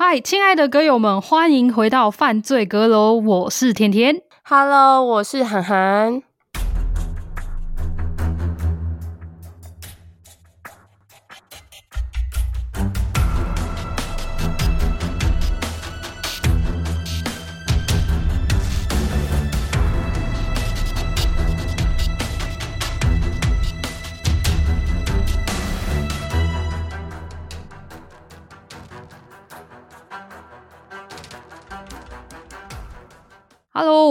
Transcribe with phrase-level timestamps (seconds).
[0.00, 4.22] 嗨，亲爱的歌友们，欢迎回到犯罪阁楼，我是甜甜。
[4.44, 6.22] Hello，我是涵涵。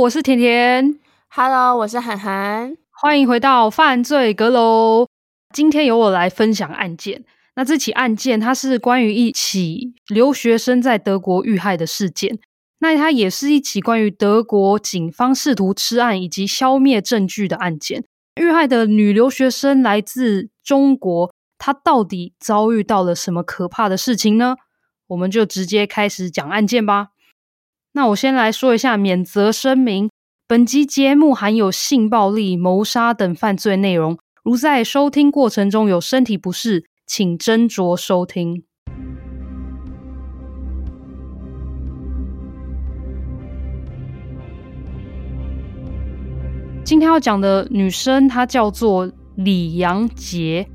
[0.07, 0.97] 我是甜甜。
[1.27, 2.77] Hello，我是涵涵。
[2.91, 5.05] 欢迎回到犯罪阁楼。
[5.53, 7.25] 今天由我来分享案件。
[7.57, 12.39] 那这起案件它是关于一起留学生在德国遇害的事件。
[12.79, 18.05] 那它也是一起关于德国警方试图吃案以及消灭证据的案件。
[18.39, 24.55] 遇害的女留学生来自中国，她到底遭遇到了什么可怕的事情呢？
[25.07, 27.09] 我们就直接开始讲案件吧。
[27.97, 30.07] 那我先来说一下免责声明：
[30.47, 38.61] 本集节目含有性暴力、谋杀等犯罪内容，如在收听过程中有身体不适，请斟酌收听。
[46.83, 50.67] 今天要讲的女生，她叫做李阳洁。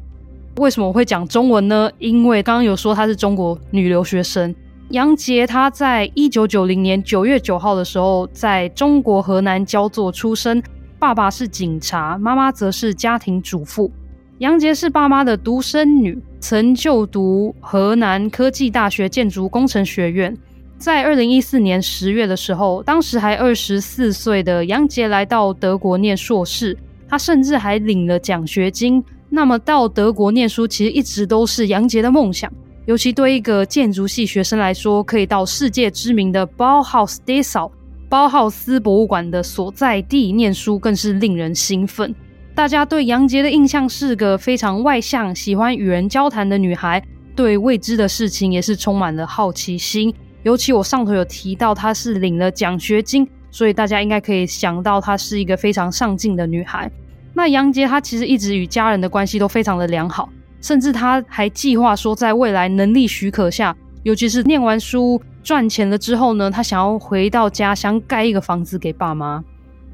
[0.56, 1.88] 为什么我会讲中文呢？
[2.00, 4.52] 因为刚刚有说她是中国女留学生。
[4.90, 10.62] 杨杰他在一九九零年九月九号的时候，在中国河南焦作出生。
[10.98, 13.90] 爸爸是警察，妈妈则是家庭主妇。
[14.38, 20.36] 杨杰是爸妈的独生女，曾就读河南科技大学建筑工程学院。
[20.78, 26.76] 在二零一四年十月的时候，当时还二十四岁的杨杰来到德国念硕士，
[27.08, 29.02] 他甚至还领了奖学金。
[29.28, 32.52] 那么到德国念书，其实一直都是杨杰的梦想。
[32.86, 37.70] 尤其对一个建筑系学生来说，可以到世界知名的 Bauhaus Dessau
[38.08, 42.14] 包豪斯博物馆的所在地念书，更是令人兴奋。
[42.54, 47.02] 大家对杨洁的印象是个非常外向、喜欢与人交谈的女孩，
[47.36, 50.12] 对未知的事情也是充满了好奇心。
[50.42, 56.90] 尤其我上头有提到她是领了奖学金，所以大家应该可以想到她是一个非常上进的女孩。
[57.32, 60.28] 那杨洁她其实一直与家人的关系都非常的良好。
[60.62, 69.44] 甚至他还计划说，在未来能力许可下，尤其是念完书赚钱了之后呢，他想要回到家乡盖一个房子给爸妈。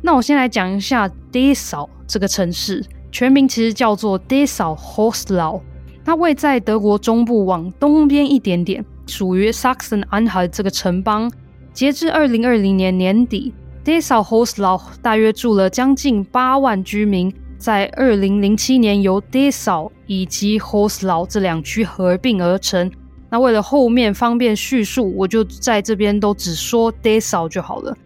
[0.03, 5.61] 那我先来讲一下，Dessa 这个城市，全名其实叫做 Dessau-Roßlau，
[6.05, 11.29] 它位在德国中部往东边一点点，属于 saxon anha 这个城邦。
[11.73, 13.53] 截至二零二零年年底
[13.85, 17.33] ，Dessau-Roßlau 大约住了将近八万居民。
[17.57, 22.91] 在二零零七年，由 Dessa 以及 Roßlau 这两区合并而成。
[23.31, 27.97] 那为了后面方便叙述，我就在这边都只说 Dessau 就好了。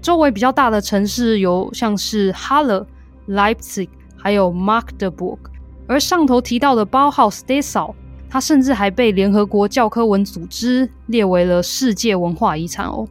[0.00, 2.86] 周围比较大的城市有像是 Halle、
[3.28, 5.38] Leipzig，还有 Magdeburg。
[5.86, 7.94] 而上头提到的 Bauhaus Dessau，
[8.30, 13.06] 它甚至还被联合国教科文组织列为了世界文化遗产哦。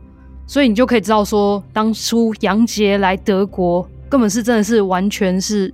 [0.47, 5.71] 所以你就可以知道说，当初杨杰来德国，根本是真的是完全是。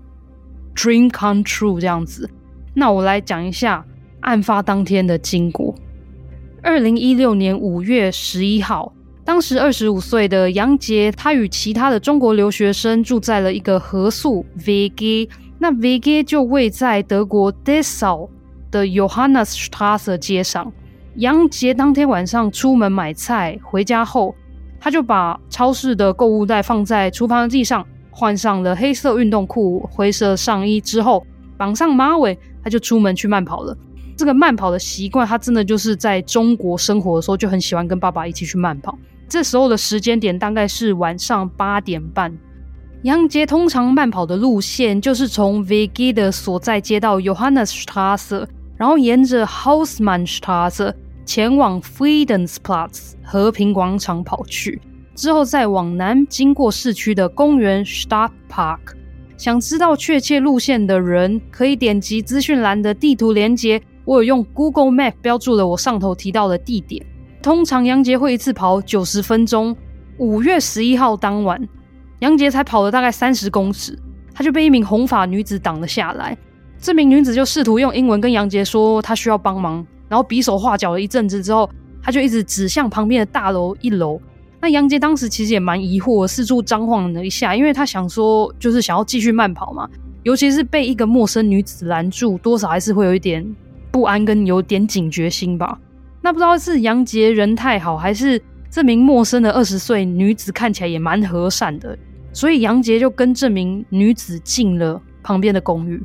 [0.75, 2.29] Dream come true 这样子，
[2.75, 3.83] 那我来讲一下
[4.19, 5.73] 案发当天的经过。
[6.61, 8.93] 二零一六年五月十一号，
[9.23, 18.29] 当时二十五岁的杨杰，他与其他的中国留学生住在了一个合宿 WG，那 WG 就位在德国 Dessau
[18.69, 20.71] 的 Johannesstraße 街上。
[21.15, 24.35] 杨杰当天晚上出门买菜，回家后，
[24.79, 27.85] 他就把超市的购物袋放在厨房的地上。
[28.11, 31.25] 换上了黑色运动裤、灰色上衣之后，
[31.57, 33.77] 绑上马尾，他就出门去慢跑了。
[34.17, 38.97] 这个慢跑的习惯，他真的就是在中国生活的时候就很喜欢跟爸爸一起去慢跑。
[39.29, 42.35] 这时候的时间点大概是晚上八点半。
[43.03, 50.91] 杨杰通常慢跑的路线就是从 v i g i 的所在街道 Johannesstraße，然后沿着 Hausmannstraße
[51.23, 54.81] 前往 Friedensplatz 和平广场跑去。
[55.13, 58.79] 之后再往南，经过市区的公园 Stadtpark。
[59.37, 63.81] 想知道确切路线的人，可以点击资讯栏的地图连接。
[64.05, 67.05] 我有用 Google Map 标注了我上头提到的地点。
[67.41, 69.75] 通常杨杰会一次跑九十分钟。
[70.17, 71.61] 五月十一号当晚，
[72.19, 73.99] 杨杰才跑了大概三十公尺，
[74.33, 76.37] 他就被一名红发女子挡了下来。
[76.79, 81.69] 这名女子就试图用英文跟杨杰说她需要帮忙，然后比手画脚了一阵子之后，
[82.01, 84.21] 他就一直指向旁边的大楼一楼。
[84.65, 89.87] 那杨杰当时其实也蛮疑惑，四处张望了一下，因为他想说，就是想要继续慢跑嘛，
[90.23, 93.45] 尤其是被一个陌生女子拦住，多少还是会有一点
[93.91, 95.79] 不安跟有点警觉心吧。
[96.19, 98.41] 那不知道是杨杰人太好，还是
[98.71, 101.95] 这名陌生的二十岁女子看起来也蛮和善的，
[102.33, 106.03] 所以杨杰就跟这名女子进了旁边的公寓。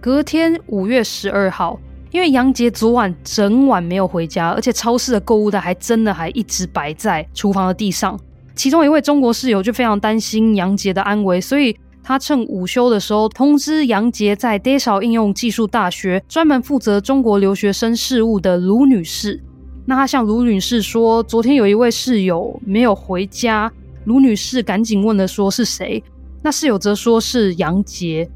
[0.00, 1.78] 隔天五月十二号，
[2.12, 8.20] 因为杨杰昨晚整晚没有回家，而且超市的购物袋还真的还一直摆在厨房的地上。
[8.54, 19.42] 其中一位中国室友就非常担心杨杰的安危，所以他趁午休的时候通知杨杰在 d e s a 应用技术大学专门负责中国留学生事务的卢女士。
[19.86, 23.72] 那他向卢女士说，昨天有一位室友没有回家。
[24.04, 26.02] 卢女士赶紧问了说是谁？
[26.42, 28.28] 那室友则说是杨杰。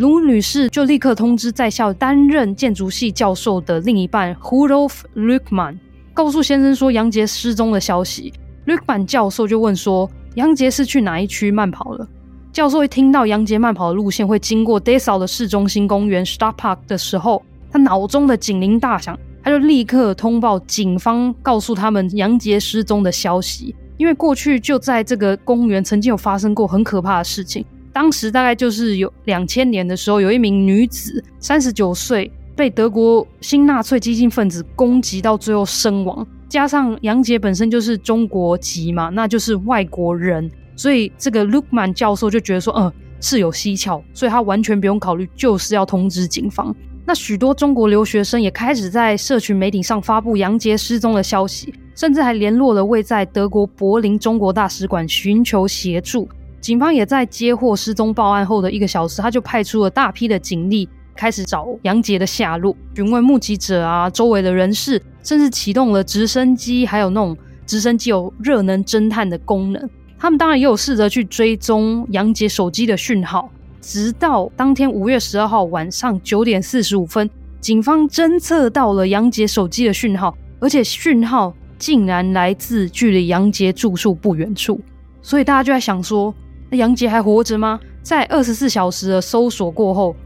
[0.00, 5.78] 卢女士就立刻通知在校担任建筑系教授的另一半 Hudolf l u c k m a n
[6.14, 8.32] 告诉先生说杨杰失踪的消息。
[8.64, 12.08] l u c k m a n 教授就问说：“杨杰是去哪一区慢跑了？”
[12.50, 23.76] 教授一听到杨杰慢跑的路线会经过 Dessau 的市中心公园 Stadtpark 的时候，他脑中的警铃大响，他就立刻通报警方，告诉他们杨杰失踪的消息。
[23.98, 27.62] 因为过去就在这个公园曾经有发生过很可怕的事情。
[27.92, 36.26] 当时大概就是有两千年的时候，有一名女子三十九岁，被德国新纳粹激进分子攻击到最后身亡。
[36.48, 46.74] 加上杨杰本身就是中国籍嘛，那就是外国人，所以这个 Lukman 教授就觉得说，嗯，事有蹊跷，所以他完全不用考虑，就是要通知警方。
[47.06, 56.28] 那许多中国留学生也开始在社群媒体上发布杨杰失踪的消息，甚至还联络了位在德国柏林中国大使馆寻求协助。
[56.60, 60.86] 警方也在接获失踪报案后的一个小时，他就派出了大批的警力，
[61.16, 67.34] 开始找杨杰的下落，询问目击者啊、周围的人士，甚至启动了直升机，还有那种
[67.66, 69.90] 直升机有热能侦探的功能。
[70.18, 77.28] 他们当然也有试着去追踪杨杰手机的讯号，直到当天五月十二号晚上九点四十五分，
[77.58, 84.78] 警方侦测到了杨杰手机的讯号，而且讯号竟然来自距离杨杰住处不远处，
[85.22, 86.34] 所以大家就在想说。
[86.70, 87.78] 那杨杰还活着吗？
[88.02, 90.16] 在二十四小时的搜索过后，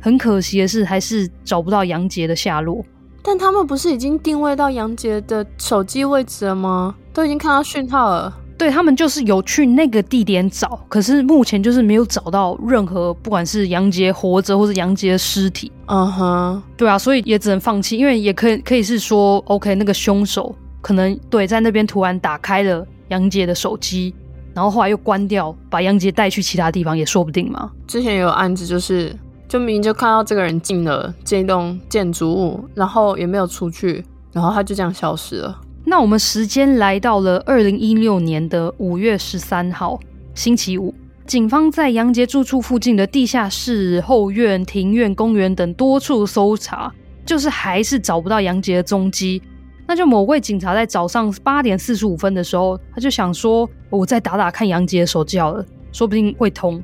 [0.00, 2.84] 很可惜的是，还是找不到杨杰的下落。
[3.22, 6.94] 但他们不是已经定位到杨杰的手机位置了吗？
[7.12, 8.32] 都已经看到讯号了。
[8.56, 15.70] 对，他们就是有去那个地点找，可是目前就是没有找到任何，不管是杨杰活着或是杨杰的尸体。
[15.86, 24.14] 嗯哼，对啊，所以也只能放弃，因为也可以可以是说，OK，那个凶手可能对在那边突然打开了杨杰的手机。
[24.54, 27.70] 然后后来又关掉，把杨杰带去其他地方也说不定嘛。
[27.86, 29.14] 之前有案子，就是
[29.46, 35.60] 就明明就看到这个人进了这栋建筑物，然后也没有出去，然后他就这样消失了。
[35.84, 39.98] 那我们时间来到了二零一六年的五月十三号，
[40.34, 40.92] 星期五，
[41.26, 46.92] 警方在杨杰住处附近的地下室、后院、庭院、公园等多处搜查，
[47.24, 49.40] 就是还是找不到杨杰的踪迹。
[49.88, 56.80] 那就某位警察在早上八点四十五分的时候，他就想说：“我再打打看杨杰的手机好了，说不定会通。”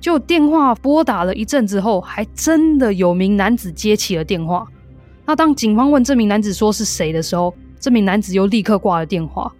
[0.00, 4.64] 就电话拨打了一阵子后，还真的有名男子接起了电话。
[5.26, 9.52] 那当警方问这名男子说是谁的时候，这名男子又立刻挂了电话。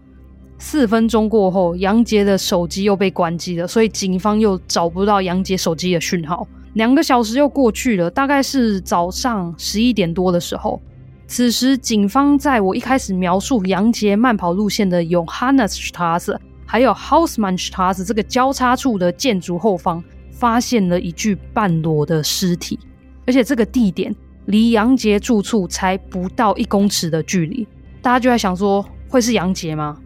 [0.58, 6.46] 四分钟过后，杨杰的手机又被关机了，所以警方又找不到杨杰手机的讯号。
[6.74, 10.80] 两个小时又过去了，大概是早上十一点多的时候。
[11.26, 22.78] 此时，警方在我一开始描述杨杰慢跑路线的 Johannesstraße 还有 Hausmannstraße 这个交叉处的建筑后方，发现了一具半裸的尸体，
[23.26, 24.14] 而且这个地点
[24.46, 27.66] 离杨杰住处才不到一公尺的距离。
[28.02, 29.96] 大家就在想说，会是杨杰吗？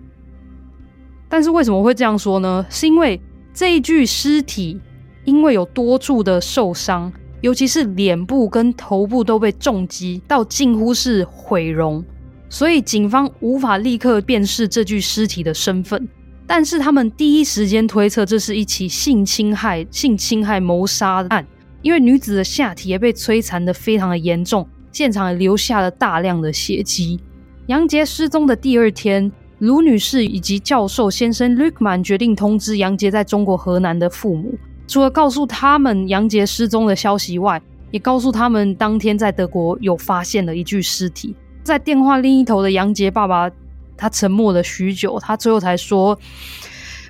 [1.28, 2.64] 但是为什么会这样说呢？
[2.70, 3.20] 是因为
[3.52, 4.80] 这一具尸体
[5.24, 7.12] 因为有多处的受伤。
[7.40, 12.04] 尤其是脸部跟头部都被重击到近乎是毁容，
[12.48, 16.08] 所以警方无法立刻辨识这具尸体的身份。
[16.46, 21.46] 但是他们第一时间推测这是一起性侵害、性侵害谋杀案，
[21.82, 27.20] 因为女子的下体也被摧残的非常的严重，现场也留下了大量的血迹。
[27.66, 34.58] 杨杰失踪的第二天，卢女士以及教授先生 Lückmann 决定通知杨杰在中国河南的父母。
[34.88, 41.36] 除了告诉他们杨杰失踪的消息外，也告诉他们当天在德国有发现了一具尸体。
[41.62, 43.50] 在电话另一头的杨杰爸爸，
[43.98, 46.18] 他沉默了许久，他最后才说：“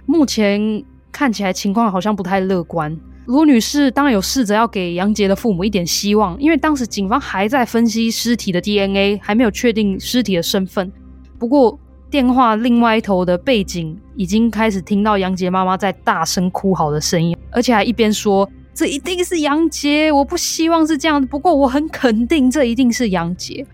[0.06, 0.82] 目前
[1.12, 10.90] 看起来情况好像不太乐观。”卢女士当然有试着要给杨杰的父母一点希望，因为当时警方还在分析尸体的 DNA，还没有确定尸体的身份。
[11.38, 11.78] 不过，
[12.11, 17.37] 电话另外一头的背景已经开始听到杨杰妈妈在大声哭嚎的声音。
[17.58, 23.66] 而且还一边说：“这一定是杨杰，我不希望是这样，不过我很肯定这一定是杨杰。”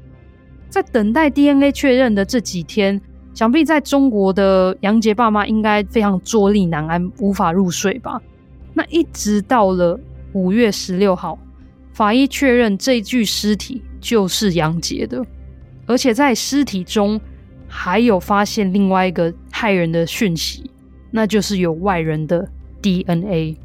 [0.70, 2.98] 在等待 DNA 确认的这几天，
[3.34, 8.18] 想必在中国的杨杰爸妈应该非常坐立难安，无法入睡吧？
[8.72, 10.00] 那一直到了
[10.32, 11.38] 五月十六号，
[11.92, 15.22] 法医确认这具尸体就是杨杰的，
[15.84, 17.20] 而且在尸体中
[17.68, 20.70] 还有发现另外一个骇人的讯息，
[21.10, 22.48] 那就是有外人的
[22.80, 23.58] DNA。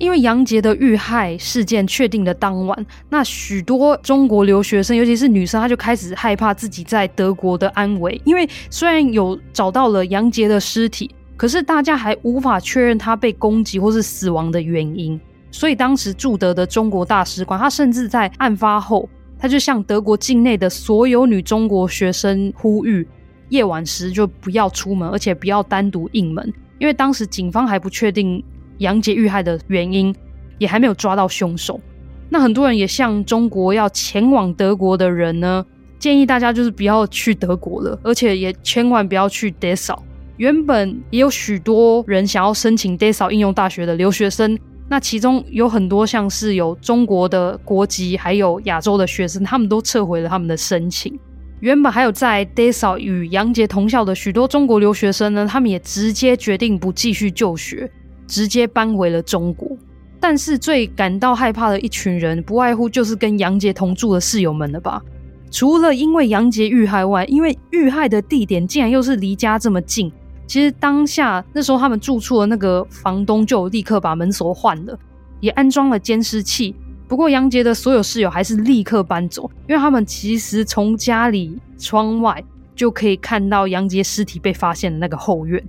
[0.00, 8.18] 因为杨杰的遇害事件确定的当晚，那许多中国留学生，尤其是女生，她就开始害怕自己在德国的安危。
[8.24, 15.20] 因为虽然有找到了杨杰的尸体，可是大家还无法确认他被攻击或是死亡的原因。
[15.50, 19.06] 所以当时驻德的中国大使馆，他甚至在案发后，
[19.38, 23.06] 他就向德国境内的所有女中国学生呼吁，
[23.50, 28.42] 夜晚时就不要出门，而且不要单独应门，因为当时警方还不确定。
[28.80, 30.14] 杨杰遇害的原因
[30.58, 31.80] 也还没有抓到凶手，
[32.28, 35.64] 那很多人也向中国要前往德国的人呢，
[35.98, 39.98] 建议大家就是不要去德国了，而且也千万不要去 Dessau。
[40.36, 44.58] 原本也有许多人想要申请 Dessau 应用大学的留学生，
[44.88, 51.18] 那其中有很多像是有中国的国籍，还有亚洲的学生，他们都撤回了他们的申请。
[51.60, 57.90] 原本还有在 Dessau 与杨杰同校的许多中国留学生呢，他们也直接决定不继续就学。
[58.30, 59.76] 直接搬回了中国，
[60.20, 65.02] 但是最感到害怕的一群人，不外乎就是跟杨杰同住的室友们了吧？
[65.50, 70.12] 除了因为杨杰遇害外，因为遇害的地点竟然又是离家这么近，
[70.46, 74.96] 其实当下那时候他们住处的那个房东就立刻把门锁换了，
[75.40, 76.76] 也安装了监视器。
[77.08, 82.40] 不过杨杰的所有室友还是立刻搬走，因为他们其实从家里窗外
[82.76, 85.60] 就可以看到杨杰尸体被发现的那个后院。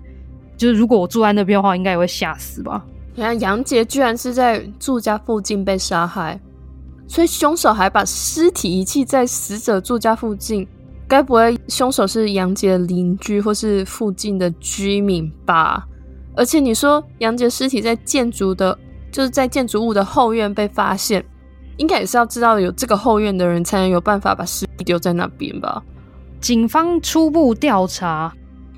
[0.61, 2.85] 就是如果我住在那边的话，应该也会吓死吧？
[3.15, 6.39] 你看杨杰居然是在住家附近被杀害，
[7.07, 10.67] 所以凶手还把尸体遗弃在死者住家附近，
[11.07, 15.83] 该不会凶手是杨杰的邻居或是附近的居民吧？
[16.35, 18.77] 而且你说杨杰尸体在建筑的，
[19.11, 21.25] 就是在建筑物的后院被发现，
[21.77, 25.81] 应该也是要知道有这个后院的人才能有办法把尸体丢在那边吧？
[26.39, 28.31] 警方初步调查。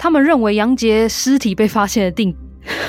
[0.04, 2.36] 他们认为杨杰尸体被发现的定，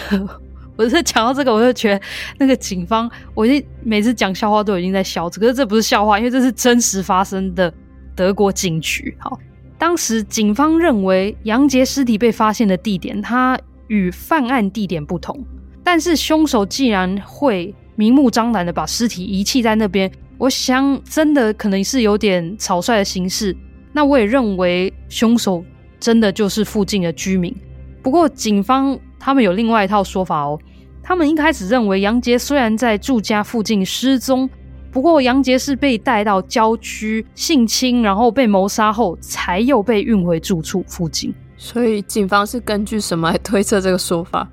[0.74, 2.00] 我是讲到这个，我就觉得
[2.38, 7.72] 那个警方，我已经每次讲笑话都已经在笑，可是这不是笑话，因为这是真实发生的
[8.16, 9.16] 德国警局。
[9.20, 9.38] 好，
[9.78, 13.56] 当时警方认为杨杰尸体被发现的地点，它
[13.86, 15.40] 与犯案地点不同，
[15.84, 23.56] 但是凶手既然会明目张胆的把尸体遗弃在那边，我想真的可能是有点草率的形式。
[23.92, 25.64] 那我也认为凶手。
[26.04, 27.56] 真的就是附近的居民，
[28.02, 30.60] 不过警方他们有另外一套说法哦。
[31.02, 34.46] 他们一开始认为杨杰虽然在住家附近失踪，
[34.92, 41.34] 不过杨杰是被带到郊区性侵，然后被谋杀后，才又被运回住处附近。
[41.56, 44.46] 所以警方是根据什么来推测这个说法？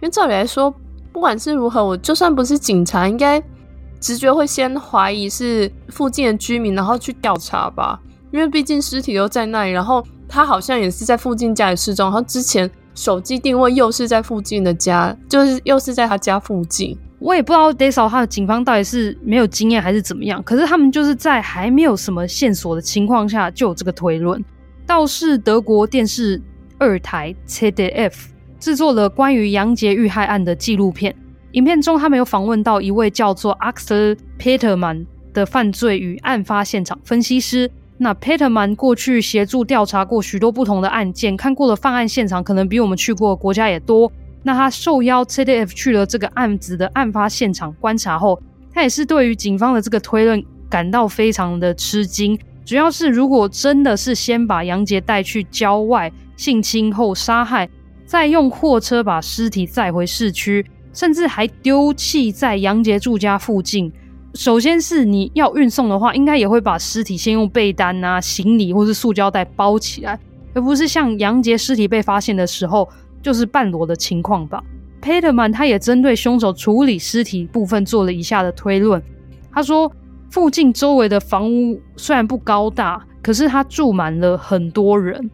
[0.00, 0.74] 因为照理来说，
[1.12, 3.42] 不管是如何，我就算不是警察，应该
[4.00, 8.00] 直觉会先怀疑是附近的居民，然后去调查吧。
[8.32, 10.02] 因为毕竟尸体都在那里，然后。
[10.28, 16.96] 他好像也是在附近家里失踪，然后之前手机定位又是在附近的家，就是又是在他家附近。
[17.18, 24.44] 我也不知道 d a s o 他的警方到底是没有经验还是怎么样，可是他们就是在还没有什么线索的情况下就有这个推论。
[24.86, 26.40] 倒是德国电视
[26.78, 28.14] 二台 ZDF
[28.60, 31.14] 制作了关于杨洁遇害案的纪录片，
[31.52, 37.70] 影片中他们有访问到一位叫做 Axel Petermann 的犯罪与案发现场分析师。
[37.98, 44.10] 那 Peterman 过去协助调查过许多不同的案件，看过的犯案现场可能比我们去过的国家也多。
[44.44, 48.40] 那他受邀 CDF 去了这个案子的案发现场观察后，
[48.72, 52.38] 他也是对于警方的这个推论感到非常的吃惊。
[52.64, 57.68] 主要是如果真的是先把杨杰带去郊外性侵后杀害，
[58.06, 63.92] 再用货车把尸体载回市区，甚至还丢弃在杨杰住家附近。
[64.34, 70.18] 首先是你要运送的话，应该也会把尸体先用被单啊、行李或是塑胶袋包起来，
[70.54, 72.88] 而不是像杨杰尸体被发现的时候
[73.22, 74.62] 就是半裸的情况吧。
[75.00, 79.02] Peterman 他也针对凶手处理尸体部分做了以下的推论。
[79.50, 79.90] 他说，
[80.30, 85.30] 附近周围的房屋虽然不高大，可是它住满了很多人，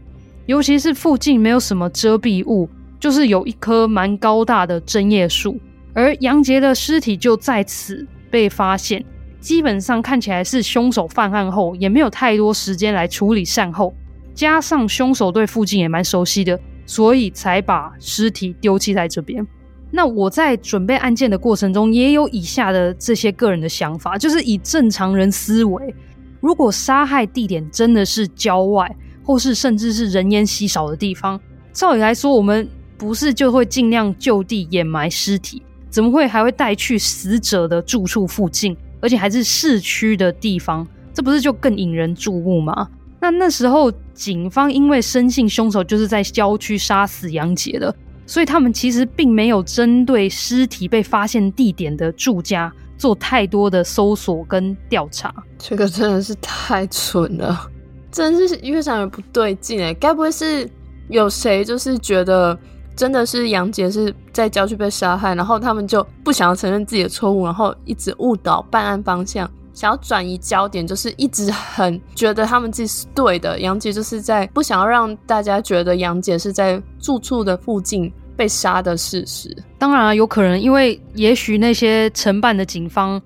[0.46, 2.68] 尤其是附近没有什么遮蔽物，
[3.00, 5.58] 就是有一棵蛮高大的针叶树，
[5.92, 8.06] 而杨杰的尸体就在此。
[8.34, 9.04] 被发现，
[9.38, 13.94] 基本上看起来是凶手犯案后也没有太多时间来处理善后，
[14.34, 19.46] 加上凶手对附近也蛮熟悉的，所以才把尸体丢弃在这边。
[19.92, 25.94] 那我在准备案件的过程中，也有以下的这些个人的想法，就是以正常人思维，
[26.40, 31.40] 如果杀害地点真的是郊外，或是甚至是人烟稀少的地方，
[31.72, 35.62] 照理来说，我们不是就会尽量就地掩埋尸体？
[35.94, 40.84] 怎么会还会带去死者的住处附近，而且还是市区的地方？
[41.14, 42.88] 这不是就更引人注目吗？
[43.20, 47.94] 那那时候警方因为深信凶手就是在郊区杀死杨杰的，
[48.26, 55.32] 所以他们其实并没有针对尸体被发现地点的住家做太多的搜索跟调查。
[55.56, 57.70] 这个真的是太蠢了，
[58.10, 59.94] 真是越想越不对劲哎！
[59.94, 60.68] 该不会是
[61.06, 62.58] 有谁就是觉得？
[62.96, 73.58] 真的是杨杰是在郊区被杀害，然后他们就不想要承认自己的错误，然后一直误导办案方向，想要转移焦点，就是一直很觉得他们自己是对的。
[73.60, 79.56] 杨杰就是在不想要让大家觉得杨杰是在住处的附近被杀的事实。
[79.78, 83.20] 当然，有可能，因为也许那些承办的警方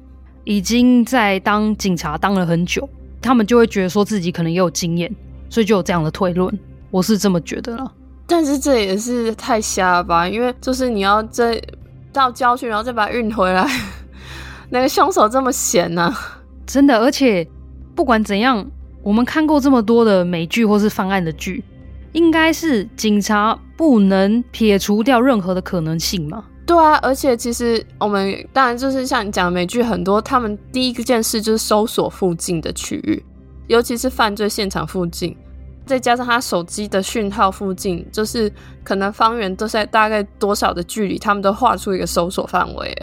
[0.45, 2.89] 已经在当警察当了很久，
[3.21, 5.15] 他们就会觉得说自己可能也有经验，
[5.51, 6.59] 所以就有这样的推论。
[6.91, 7.93] 我是这么觉得了。
[8.31, 10.29] 但是这也是太瞎了吧？
[10.29, 11.61] 因为就是你要再
[12.13, 13.67] 到郊区，然后再把它运回来，
[14.69, 16.41] 那个凶手这么闲呢、啊？
[16.67, 17.49] 真的，而且
[17.95, 18.65] 不管怎样，
[19.03, 21.65] 我们看过这么多的美剧或是犯案的剧，
[22.13, 26.45] 应该是警察不能撇除掉任何的可能性嘛？
[26.67, 33.25] 对啊，而且其实我们当然就是像你讲的美剧很多，他们第一件事就是搜索附近的区域，
[33.69, 35.35] 尤其是犯罪现场附近。
[35.89, 38.53] 再加上他手机的讯号附近，就是
[38.85, 42.97] 可能方圆都在大概多少的距离，他们都画出一个搜索范围，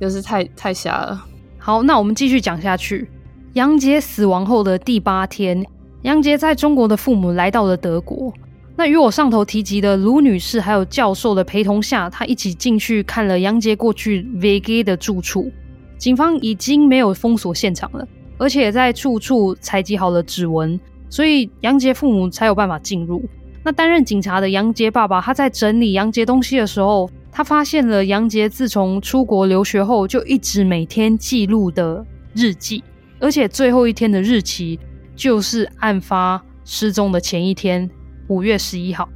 [0.00, 1.24] 就是太太瞎了。
[1.58, 3.08] 好，那我们继续讲下去。
[3.52, 5.62] 杨杰死亡后的第八天，
[6.02, 8.32] 杨杰在中国的父母来到了德国。
[8.74, 15.52] 那与我上头提及的卢女士还有教授的陪同下，他一起进去看了杨杰过去 VG 的住处。
[15.98, 18.08] 警方已经没有封锁现场了，
[18.38, 20.80] 而且在处处采集好了指纹。
[21.12, 23.22] 所以杨杰父母才有办法进入。
[23.62, 32.02] 那担任警察的杨杰爸爸，他在整理杨杰东西的时候，他发现了杨杰自从出国留学后就一直每天记录的
[32.34, 32.82] 日记，
[33.20, 34.80] 而且最后一天的日期
[35.14, 37.90] 就是案发失踪的前一天，
[38.28, 39.06] 五月十一号。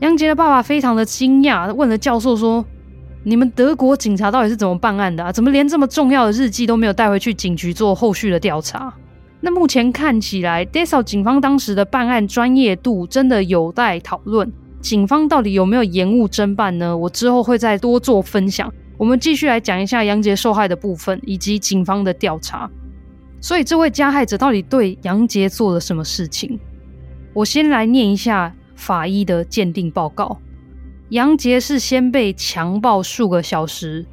[0.00, 2.62] 杨杰的爸爸非常的惊讶，问了教授说
[3.24, 5.32] ：“你们德国警察到底是怎么办案的啊？
[5.32, 8.92] 怎么连这么重要的日记都没有带回去警局做后续的调查？”
[9.40, 14.52] 那目前看起来，Dessau 警方当时的办案专业度真的有待讨论。
[14.80, 16.96] 警方到底有没有延误侦办呢？
[16.96, 18.72] 我之后会再多做分享。
[18.96, 22.70] 我们继续来讲一下杨杰受害的部分以及警方的调查。
[23.40, 26.58] 所以，这位加害者到底对杨杰做了什么事情？
[27.32, 30.38] 我先来念一下法医的鉴定报告。
[31.08, 34.04] 杨杰是先被强暴数个小时，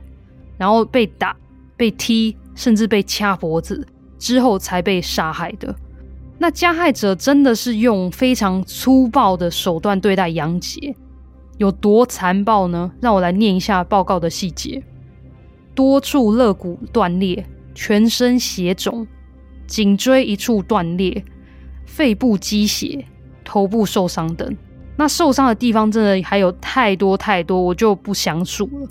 [0.58, 1.36] 然后被打、
[1.76, 3.86] 被踢，甚至被掐脖子。
[4.18, 5.76] 之后才被杀害的。
[6.40, 10.96] 那加害者真的是用非常粗暴的手段对待杨杰，
[11.58, 12.92] 有多残暴呢？
[13.02, 14.84] 让我来念一下报告的细节：
[15.74, 19.08] 多处肋骨断裂，全身血肿，
[19.66, 21.24] 颈椎一处断裂，
[21.86, 23.06] 肺部积血，
[23.44, 24.56] 头部受伤等。
[24.96, 28.88] 那受伤的地方真的还有太多太多，我就不详述了。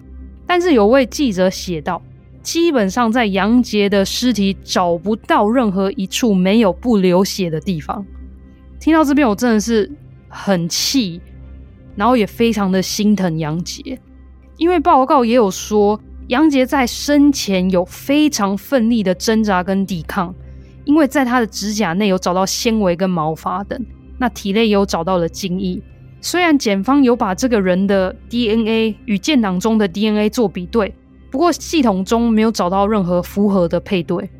[0.46, 2.02] 但是有位记者写道。
[2.46, 8.06] 基本上在杨杰的尸体找不到任何一处没有不流血的地方。
[8.78, 9.90] 听到这边，我真的是
[10.28, 11.20] 很气，
[11.96, 14.00] 然后也非常的心疼杨杰，
[14.58, 20.32] 因为报告也有说，杨杰在生前有非常奋力的挣扎跟抵抗，
[20.84, 23.84] 因为在他的指甲内有找到纤维跟毛发等，
[24.18, 25.82] 那体内也有找到了精液。
[26.20, 30.94] 虽然检方有把这个人的 DNA 与建档中的 DNA 做比对。
[31.36, 34.30] 不过系统中没有找到任何符合的配对。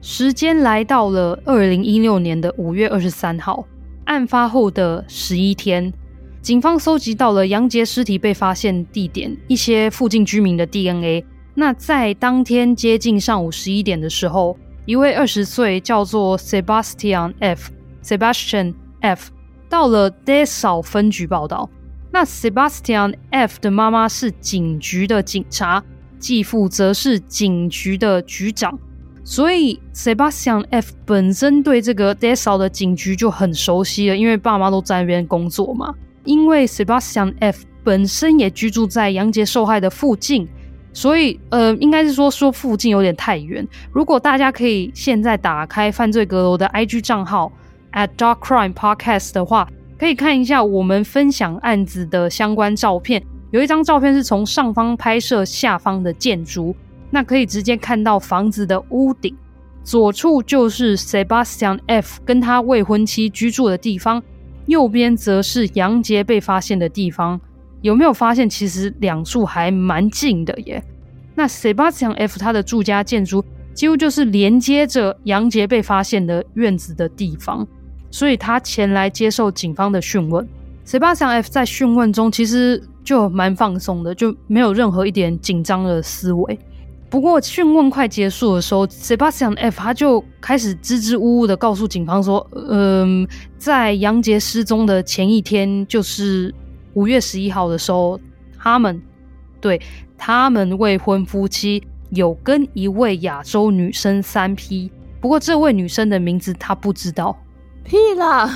[0.00, 3.66] 时间来到了二零一六年的五月二十三号，
[4.06, 5.92] 案发后的十一天，
[6.40, 11.22] 警方搜集到了杨杰尸体被发现地点一些附近居民的 DNA。
[11.52, 14.56] 那在当天接近上午十一点的时候，
[14.86, 17.70] 一位二十岁叫做 Sebastian F.
[18.02, 19.30] Sebastian F.
[19.68, 21.68] 到了 Dessau 分局报道。
[22.10, 23.60] 那 Sebastian F.
[23.60, 25.84] 的妈妈是警局的警察。
[26.18, 28.78] 继父则是警局的局长，
[29.24, 35.94] 所以 Sebastian F 本身对这个 Dessau 的警局就很熟悉了，因为爸妈都在那边工作嘛。
[36.24, 40.46] 因为 Sebastian F 本身也居住在杨杰受害的附近，
[40.92, 43.66] 所以呃，应该是说说附近有点太远。
[43.92, 47.50] 如果大家可以现在打开犯罪阁楼的 IG 账号
[47.92, 49.66] at Dark Crime Podcast 的话，
[49.98, 53.22] 可以看一下我们分享案子的相关照片。
[53.50, 56.74] 有一张照片是从上方拍摄下方的建筑，
[57.10, 59.34] 那可以直接看到房子的屋顶。
[59.82, 64.22] 左处就是 Sebastian F 跟他未婚妻居住的地方，
[64.66, 67.40] 右边则是杨杰被发现的地方。
[67.80, 70.82] 有没有发现，其实两处还蛮近的耶？
[71.34, 77.66] 那 Sebastian F 他的住家建筑几乎就是连接着杨杰被发现的院子的地方，
[78.10, 80.46] 所以他前来接受警方的讯问。
[80.88, 86.58] Sebastian F 在讯问中其实就蛮放松的，就没有任何一点紧张的思维。
[87.10, 96.54] 不过讯问快结束的时候，Sebastian F 他就开始支支吾吾的告诉警方说：“嗯、在杨杰失踪的前一天，就是。”
[96.94, 98.18] 五月十一号的时候，
[98.58, 99.00] 他们
[99.60, 99.80] 对
[100.16, 107.38] 他们未婚夫妻有跟一位亚洲女生三 P，不过这位女生的名字他不知道。
[107.84, 108.50] 屁啦，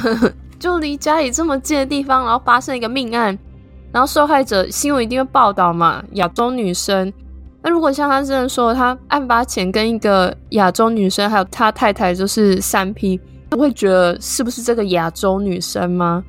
[0.62, 3.36] 就离家里这么近的地方，然后发生一个命案，
[3.90, 6.00] 然后受害者新闻一定会报道嘛？
[6.12, 7.12] 亚洲女生，
[7.64, 13.20] 那如果像他这样说，他案发前跟一个亚洲女生还有他太太就是三 P，
[13.50, 16.22] 都会觉得是不是这个亚洲女生吗？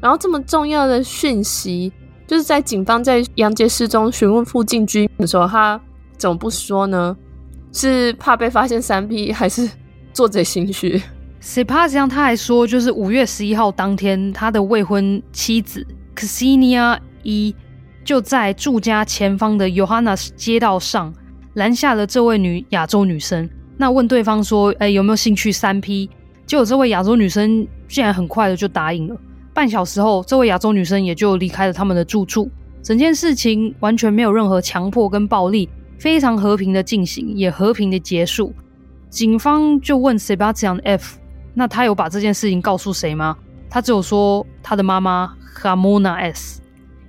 [0.00, 1.92] 然后这么重要的讯息，
[2.28, 5.80] 就是在警方在杨杰失踪询问附近居民的时候，他
[6.16, 7.16] 怎么不说呢？
[7.72, 9.68] 是怕被发现三 P，还是
[10.12, 11.02] 做贼心虚
[11.44, 17.54] ？Sebastian 他还说，就是五月十一号当天，他的未婚妻子 Ksenia 一
[18.02, 21.14] 就在住家前方的 Johannes 街道上
[21.52, 26.08] 拦下了这位女亚洲女生，那问对方说：“哎，有没有兴趣三 P？”
[26.46, 29.16] 结果这位亚洲女生竟然很快的就答应了。
[29.52, 32.50] 半小时后，这位亚洲女生也就离开了他们的住处。
[32.82, 38.52] 整件事情完全没有任何强迫跟暴力，非常和平的进行，也和平的结束。
[39.10, 41.16] 警方就问 Sebastian F：“
[41.54, 43.36] 那他有把这件事情告诉谁吗？”
[43.70, 46.60] 他只有说他的妈妈 Hamona S。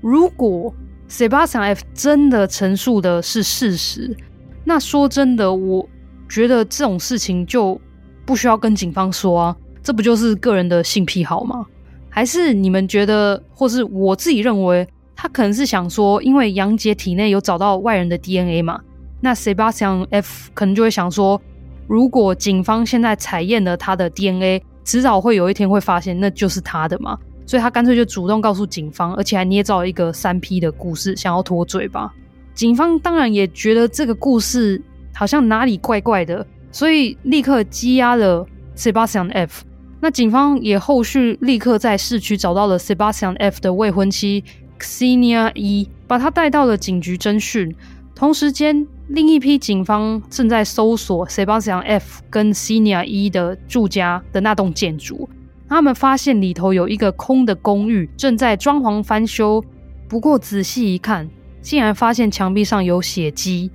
[0.02, 0.74] 如果
[1.10, 4.16] Sebastian F 真的陈述的是事实，
[4.64, 5.88] 那说真的，我
[6.28, 7.80] 觉得这种事情就
[8.26, 11.66] 不需要跟警方说啊，这不就是个人的性癖好吗？
[12.10, 18.80] 还是你们觉得，或是我自己认为，他可能是想说，因为杨杰体内有找到外人的 DNA 嘛，
[19.22, 21.40] 那 Sebastian F 可能就会想说，
[21.88, 32.14] 如果警方现在采验了他的 DNA，迟早会有一天会发现那就是他的嘛，所以他干脆就主动告诉警方，而且还捏造一个三 P 的故事，想要脱罪吧。
[32.54, 34.82] 警方当然也觉得这个故事
[35.14, 38.46] 好像哪里怪怪的，所以立刻羁押了
[38.76, 39.64] Sebastian F。
[40.02, 44.44] 那警方也后续立刻在市区找到了 Sebastian F 的未婚妻
[44.80, 47.76] Ksenia E，把他带到了警局侦讯。
[48.16, 55.30] 同时间，另一批警方正在搜索 Sebastian F 跟 Ksenia E 的住家的那栋建筑。
[55.68, 59.62] 他们发现里头有一个空的公寓，正在装潢翻修。
[60.08, 61.30] 不过仔细一看，
[61.62, 63.70] 竟然发现墙壁上有血迹，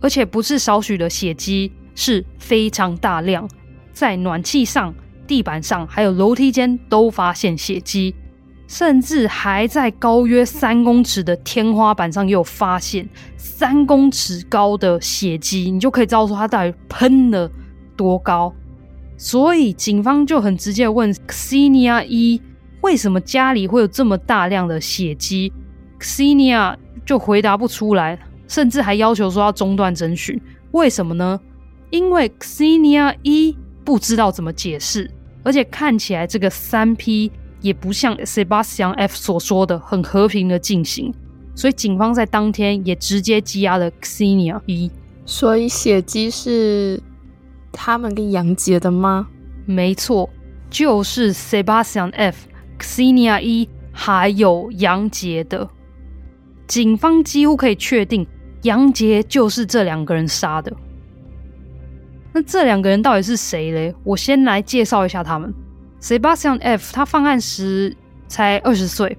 [0.00, 3.48] 而且不是少许的血迹，是非常大量，
[3.92, 4.92] 在暖气上。
[5.24, 8.14] 地板上还有楼梯间都发现血迹，
[8.72, 13.06] 甚至还在高约三公尺的天花板上也有发现
[13.36, 17.50] 三公尺高的血迹，你就可以知道说他到底喷了
[17.94, 18.50] 多高。
[19.18, 22.40] 所以警方就很直接问 Ksenia 一
[22.80, 25.52] 为什么家里会有这么大量的血迹
[26.00, 30.40] ，Ksenia 就回答不出来，甚至还要求说要中断侦讯。
[30.70, 31.38] 为什么呢？
[31.90, 33.54] 因为 Ksenia 一。
[33.84, 35.10] 不知道怎么解释，
[35.42, 37.30] 而且看起来这个三 P
[37.62, 41.14] 也不像 Sebastian F 所说的很和平的进行，
[41.54, 44.90] 所以警方在当天也直接羁押了 Ksenia 一。
[45.24, 47.00] 所以血迹是
[47.70, 49.28] 他们跟杨杰的吗？
[49.64, 50.28] 没错，
[50.68, 52.48] 就是 Sebastian F、
[52.78, 55.68] Ksenia 一还有杨杰的。
[56.66, 58.26] 警方几乎可以确定，
[58.62, 60.72] 杨杰就是这两个人杀的。
[62.32, 63.94] 那这两个人到底是谁嘞？
[64.02, 65.52] 我先来介绍一下他们。
[66.02, 69.16] Sebastian F，他犯案时才二十岁，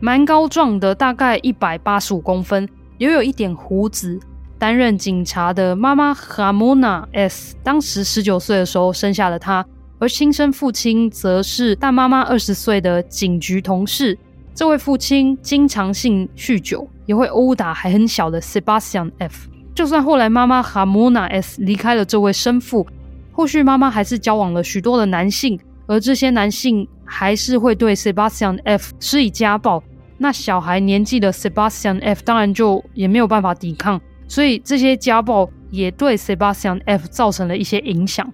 [0.00, 4.18] 蛮高壮的，大概一百八十五公分，留有一点胡子。
[4.56, 9.66] 担任警察的妈妈 Hamona S，当时十九岁的时候生下了他，
[9.98, 14.18] 而亲生父亲则是大妈妈二十岁的警局同事。
[14.54, 19.50] 这位父亲经常性酗酒，也会殴打还很小的 Sebastian F。
[19.74, 22.86] 就算后来妈妈 Hamona S 离开了这位生父，
[23.32, 29.82] 后续妈妈还是交往了许多的男性，而这些男性还是会对 Sebastian F 施以家暴。
[30.18, 38.32] 那小孩年纪的 Sebastian F 当然就也没有办法抵抗，所以这些家暴也对 Sebastian F 造成了一些影响。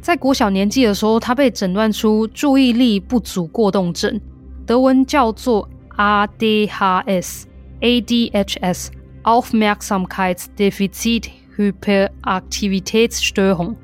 [0.00, 4.20] 在国小年纪的时候，他被诊断出注意力不足过动症，
[4.66, 8.88] 德文叫做 ADHS，ADHS。
[9.24, 11.24] Aufmerksamkeitsdefizit
[11.56, 13.74] Hyperaktivitätsstörung，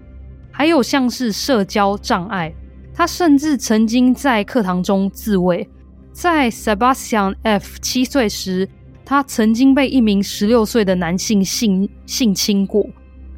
[0.50, 2.52] 还有像是社交障碍。
[2.94, 5.68] 他甚至曾经在课堂中自卫。
[6.12, 8.68] 在 Sebastian F 七岁时，
[9.04, 12.84] 他曾经被一名十六岁的男性性性侵过，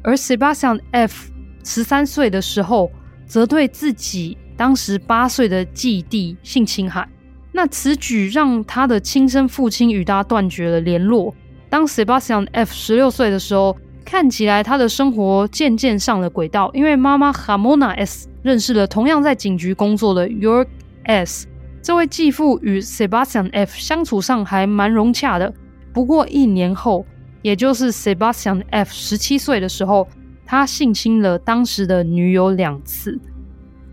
[0.03, 1.31] 而 Sebastian F
[1.63, 2.91] 十三岁的时候，
[3.25, 7.07] 则对自己当时八岁的继弟性侵害。
[7.51, 11.33] 那此举让他的亲生父亲与他断绝了联络。
[11.69, 20.67] 当 Sebastian F 十六岁的时候，看起来他的生活渐渐上了轨道，因为妈妈 Hamona S 认识了同样在警局工作的 York
[21.05, 21.47] S。
[21.81, 25.53] 这位继父与 Sebastian F 相处上还蛮融洽的。
[25.93, 27.05] 不过一年后，
[27.41, 30.07] 也就是 Sebastian F 十七岁的时候，
[30.45, 33.19] 他性侵了当时的女友两次。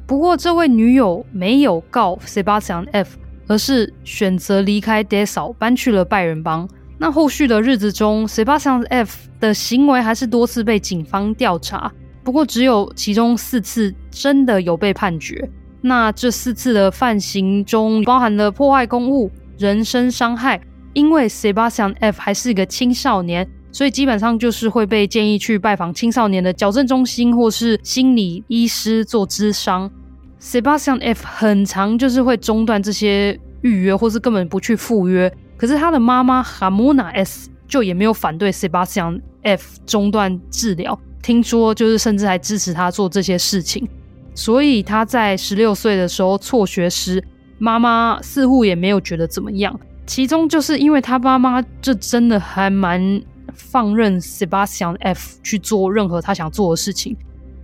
[0.07, 3.17] 不过这位女友没有告 Sebastian F。
[3.49, 6.69] 而是选择离开 d e s a l 搬去了拜仁邦。
[7.01, 11.91] 那后续的日子中，Sebastian F 的行为还是多次被警方调查，
[12.23, 15.49] 不过只有其中四次真的有被判决。
[15.81, 20.61] 那这四次的犯行中包含了破坏公物、人身伤害。
[20.93, 29.91] 因为 Sebastian F 还是一个青少年，所以基本上就是会被建议去拜访青少年的矫正中心或是心理医师做咨商。
[30.39, 35.33] Sebastian F 很常就是会中断这些预约，或是根本不去赴约。
[35.61, 43.87] 可是他的妈妈 Ramona S 就也没有反对 Sebastian F 中断治疗，听说就是甚至还支持他做这些事情。
[44.35, 47.23] 所以他在十六岁的时候辍学时，
[47.59, 49.79] 妈妈似乎也没有觉得怎么样。
[50.07, 53.21] 其中就是因为他妈妈就真的还蛮
[53.53, 57.15] 放任 Sebastian F 去做任何他想做的事情。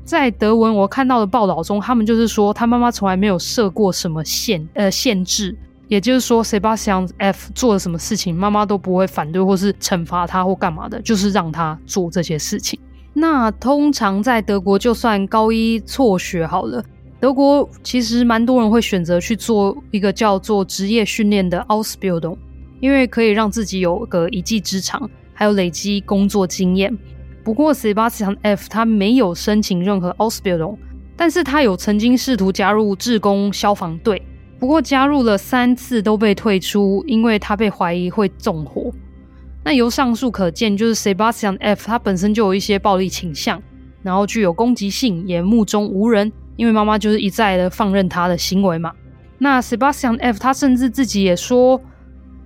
[0.04, 5.56] 在德文我看到的报道中，他们就是说他妈妈从来没有设过什么限呃限制，
[5.88, 12.78] 也就是说，Sebastian F 做了什么事情，妈妈都不会反对或是惩罚他或干嘛的，就是让他做这些事情。
[13.12, 16.84] 那通常在德国，就算高一辍学好了，
[17.20, 22.36] 德国其实蛮多人会选择去做一个叫做职业训练的 Ausbildung，
[22.80, 26.96] 因为可以让自己有个一技之长，还有累积工作经验。
[27.42, 30.76] 不过，Sebastian F 他没有申请任何 Ausbildung，
[31.16, 34.20] 但是他有曾经试图加入志工消防队，
[34.58, 38.90] 不过加入了三次都被退出，因为他被怀疑会纵火。
[39.62, 43.62] 那由上述可见，就是 Sebastian F 他本身就有一些暴力倾向，
[44.02, 48.92] 然后具有攻击性，也目中无人，因为妈妈就是一再的放任他的行为嘛。
[49.38, 51.80] 那 Sebastian F 他甚至自己也说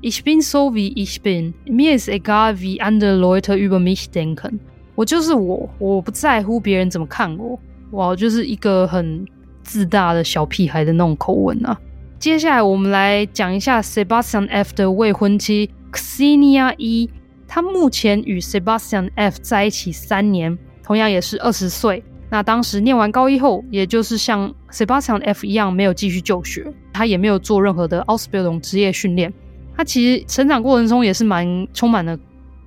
[0.02, 4.58] ：“Ich bin so wie ich bin, mir ist egal wie andere Leute über mich denken。”
[4.96, 7.58] 我就是我，我不在乎别人怎么看我。
[7.92, 9.24] 哇，就是一个很
[9.62, 11.78] 自大的小屁孩的那种口吻啊。
[12.20, 17.08] 接下来我们来讲一下 Sebastian F 的未婚妻 Xenia E。
[17.48, 22.04] 他目前与 Sebastian F 在一起三年，同样也是二十岁。
[22.28, 29.32] 那当时念完高一后，也就是像 Sebastian F 一样，没有继续就学，他也没有做任何的 Ausbildung 职业训练。
[29.74, 32.18] 他其实成长过程中也是蛮充满了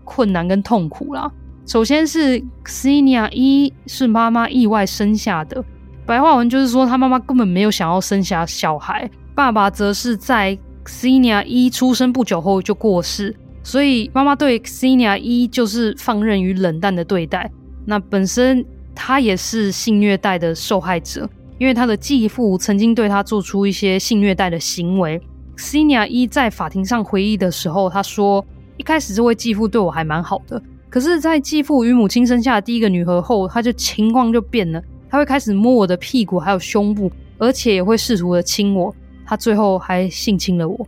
[0.03, 1.31] 困难跟痛苦啦。
[1.67, 5.63] 首先是 Xenia 一是妈妈意外生下的，
[6.07, 17.49] 白话文就是说她妈妈根本没有想要生下小孩，爸爸则是在 Xenia 一出生不久后就过世，所以妈妈对 Xenia 一就是放任与冷淡的对待。
[17.85, 25.19] 那本身她也是性虐待的受害者，因为她的继父曾经对她做出一些性虐待的行为。
[25.57, 28.43] Xenia 一在法庭上回忆的时候，他说
[28.77, 34.81] ：“一开始这位继父对我还蛮好的。”可是，在继父与母亲生下第一个女儿后，他就情况就变了。
[35.09, 38.93] 他会开始摸我的屁股，还有胸部，而且也会试图的亲我。
[39.33, 40.87] 他最后还性侵了我。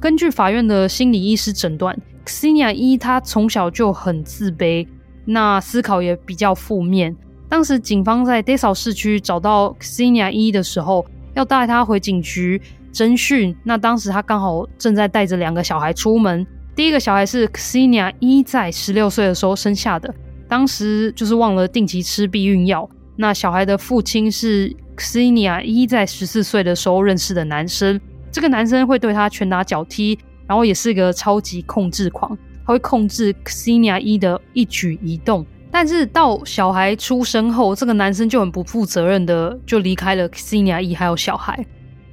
[0.00, 4.84] 根据法院的心理医师诊断，Xenia 一她从小就很自卑，
[5.24, 7.14] 那思考也比较负面。
[7.48, 12.60] 当时警方在 Dessau 市区找到 Xenia 一的时候，要带她回警局
[12.92, 13.54] 侦讯。
[13.62, 16.44] 那当时她刚好正在带着两个小孩出门。
[16.74, 20.12] 第一个小孩是 Xenia 一在十六岁的时候生下的，
[20.48, 22.90] 当时就是忘了定期吃避孕药。
[23.14, 35.44] 那小孩的父亲是 Xenia 一在十四岁的时候认识的男生，这个男生会对他拳打脚踢，然后也是一个超级控制狂，他会控制 Xenia 一的一举一动。
[35.70, 41.66] 但是到小孩出生后，这个男生就很不负责任的就离开了 Xenia 一还有小孩，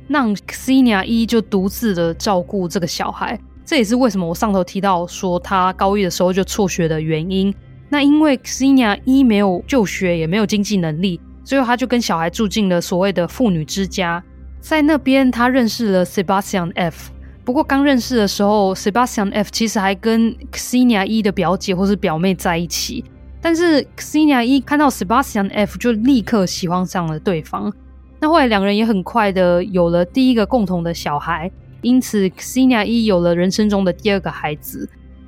[0.08, 3.39] 让 Xenia 一就独自的照顾这个小孩。
[3.63, 7.54] 这也是为什么我上头提到说他高一的时候就辍学的原因。
[7.88, 14.23] 那因为 Xenia 一没有就学，也没有经济能力，最后他就跟小孩住进了所谓的妇女之家。
[14.60, 17.12] 在那边，他认识了 Sebastian F。
[17.43, 23.04] 不过刚认识的时候，Sebastian F 其实还跟 Xenia 一的表姐或是表妹在一起。
[23.41, 27.73] 但是 Ksenia E 看到 Sebastian F 就立刻喜欢上了对方。
[28.19, 31.51] 那后来两人也很快的有了第一个共同的小孩，
[31.82, 34.88] 因此 Ksenia E 有了人生中的第二个孩子。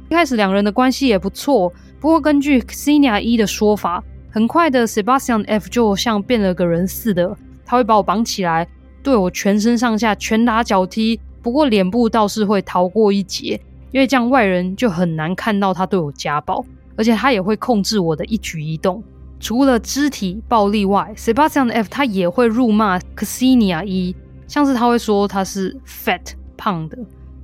[0.09, 8.67] 一开始两人的关系也不错，不过根据 Ksenia E 的说法，很快的 Sebastian F 就像变了个人似的，他会把我绑起来，
[9.03, 16.65] 对我全身上下拳打脚踢，不过脸部倒是会逃过一劫，因为这样外人就很难看到他对我家暴，
[16.95, 19.03] 而且他也会控制我的一举一动。
[19.39, 24.15] 除了肢体暴力外，Sebastian F 他也会辱骂 Cassinia 一
[24.47, 26.97] 像是他会说他是 fat 胖的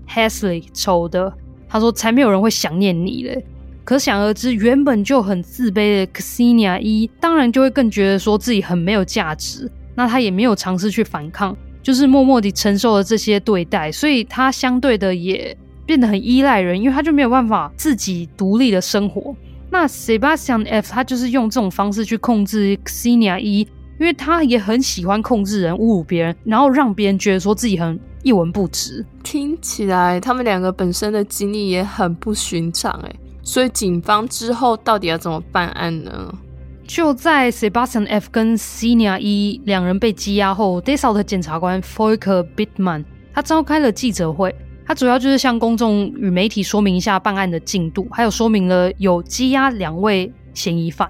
[0.08, 1.32] ，hässlich 丑的，
[1.68, 3.46] 他说才没有人会想念你嘞。
[3.90, 9.68] 可想而知，原本就很自卑的 Ksenia 一当然就会更觉得说自己很没有价值。
[9.96, 19.36] 那他也没有尝试去反抗，就是默默地承受了这些对待，所以他相对的也变得很依赖人，因为他就没有办法自己独立的生活。
[19.72, 23.62] 那 Sebastian F 他就是用这种方式去控制 Ksenia 一
[24.00, 29.04] 因为他也很喜欢控制人、侮辱别人，然后让别人觉得说自己很一文不值。
[29.24, 36.34] 听起来他们两个本身的经历也很不寻常诶，所以警方之后到底要怎么办案呢？
[36.88, 44.54] 就在 Sebastian F 跟 Ksenia E 两人被羁押后，Dessau 的检察官 f o l k e r Bittman 他召开了记者会。
[44.86, 51.08] 他主要就是向公众与媒体说明一下办案的进度，还有说明了有羁押两位嫌疑犯。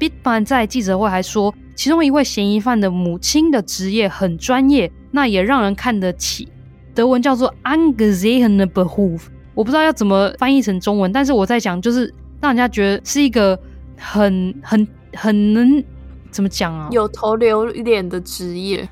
[0.00, 6.48] Bittman 在记者会还说，其中一位嫌疑犯的母亲的职业很专业，那也让人看得起。
[6.92, 9.26] 德文叫做 angesehene Beruf，
[9.60, 13.58] 我不知道要怎么翻译成中文，但是我在讲就是让人家觉得是一个
[13.94, 15.84] 很很很能
[16.30, 18.88] 怎么讲啊，有头有脸的职业。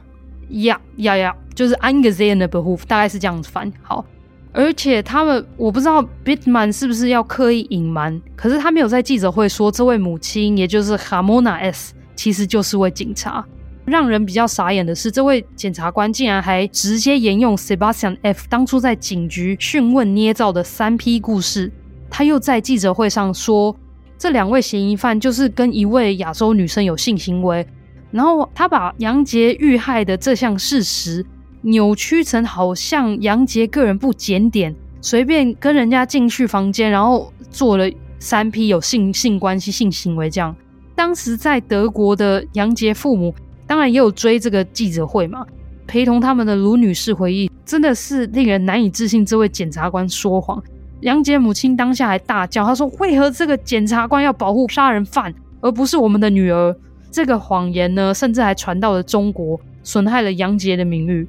[0.50, 3.72] 呀呀呀，就是 angesehene Beruf，大概是这样子翻。
[3.80, 4.04] 好。
[4.52, 13.42] 而且他们，我不知道 Bittmann 是不是要刻意隐瞒，可是他没有在记者会说这位母亲，也就是 Hamona S，其实就是位警察。
[13.88, 21.72] 让人比较傻眼的是，这位检察官竟然还直接沿用 Sebastian F 当初在警局讯问捏造的三 P 故事。
[22.10, 23.76] 他又在记者会上说，
[24.16, 27.66] 这两位嫌疑犯就是跟一位亚洲女生有性行为，
[28.10, 31.24] 然后他把杨杰遇害的这项事实。
[31.62, 37.84] 扭曲成好像杨杰个人不检点，随便跟人家进去房间，然后做了
[38.20, 40.54] 三 P 有性性关系、性行为这样。
[40.94, 43.34] 当时在德国的杨杰父母
[43.68, 45.46] 当然也有追这个记者会嘛，
[45.86, 49.24] 陪同他们的卢女士回忆，真的是令人难以置信。
[49.24, 50.60] 这位检察官说谎，
[51.02, 56.74] 杨杰母亲当下还大叫，她说：“为何这个检察官要保护杀人犯，而不是我们的女儿？”
[57.12, 61.28] 这个谎言呢，甚至还传到了中国，损害了杨杰的名誉。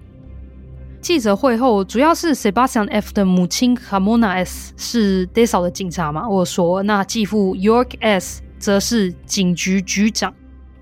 [1.01, 6.27] 记者会后，主要是 Sebastian F 的母亲 Ramona S 是 Dessa 的警察嘛？
[6.27, 10.33] 我说，那继父 York S 则是警局局长。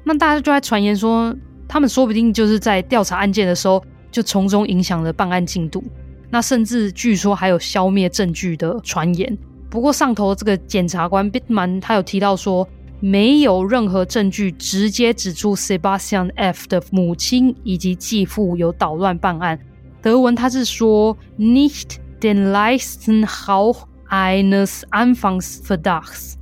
[0.04, 1.36] 那大家就在传言说，
[1.68, 5.84] 他们说不定就是在调查案件的时候，就从中影响了办案进度。
[6.30, 9.38] 那甚至据说还有消灭证据的传言。
[9.70, 12.68] 不过上头这个检察官 Bitman 他有提到说，
[13.00, 19.60] 没有任何证据直接指出 Sebastian F 的母亲以及继父有捣乱办案。
[20.02, 26.34] 德文他是说 nicht den leisen Hauch eines Anfangsverdachts，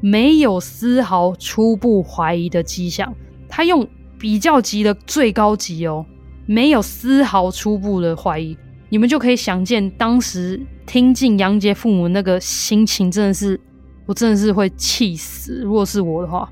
[0.00, 3.12] 没有丝毫初步怀疑的迹象。
[3.48, 3.86] 他用
[4.18, 6.04] 比较级的最高级哦，
[6.46, 8.56] 没有丝毫初步的怀疑。
[8.88, 13.58] 你们就可以想见当时听进杨杰父母那个心情，真的是
[14.06, 15.60] 我真的是会气死。
[15.62, 16.50] 如果是我的话，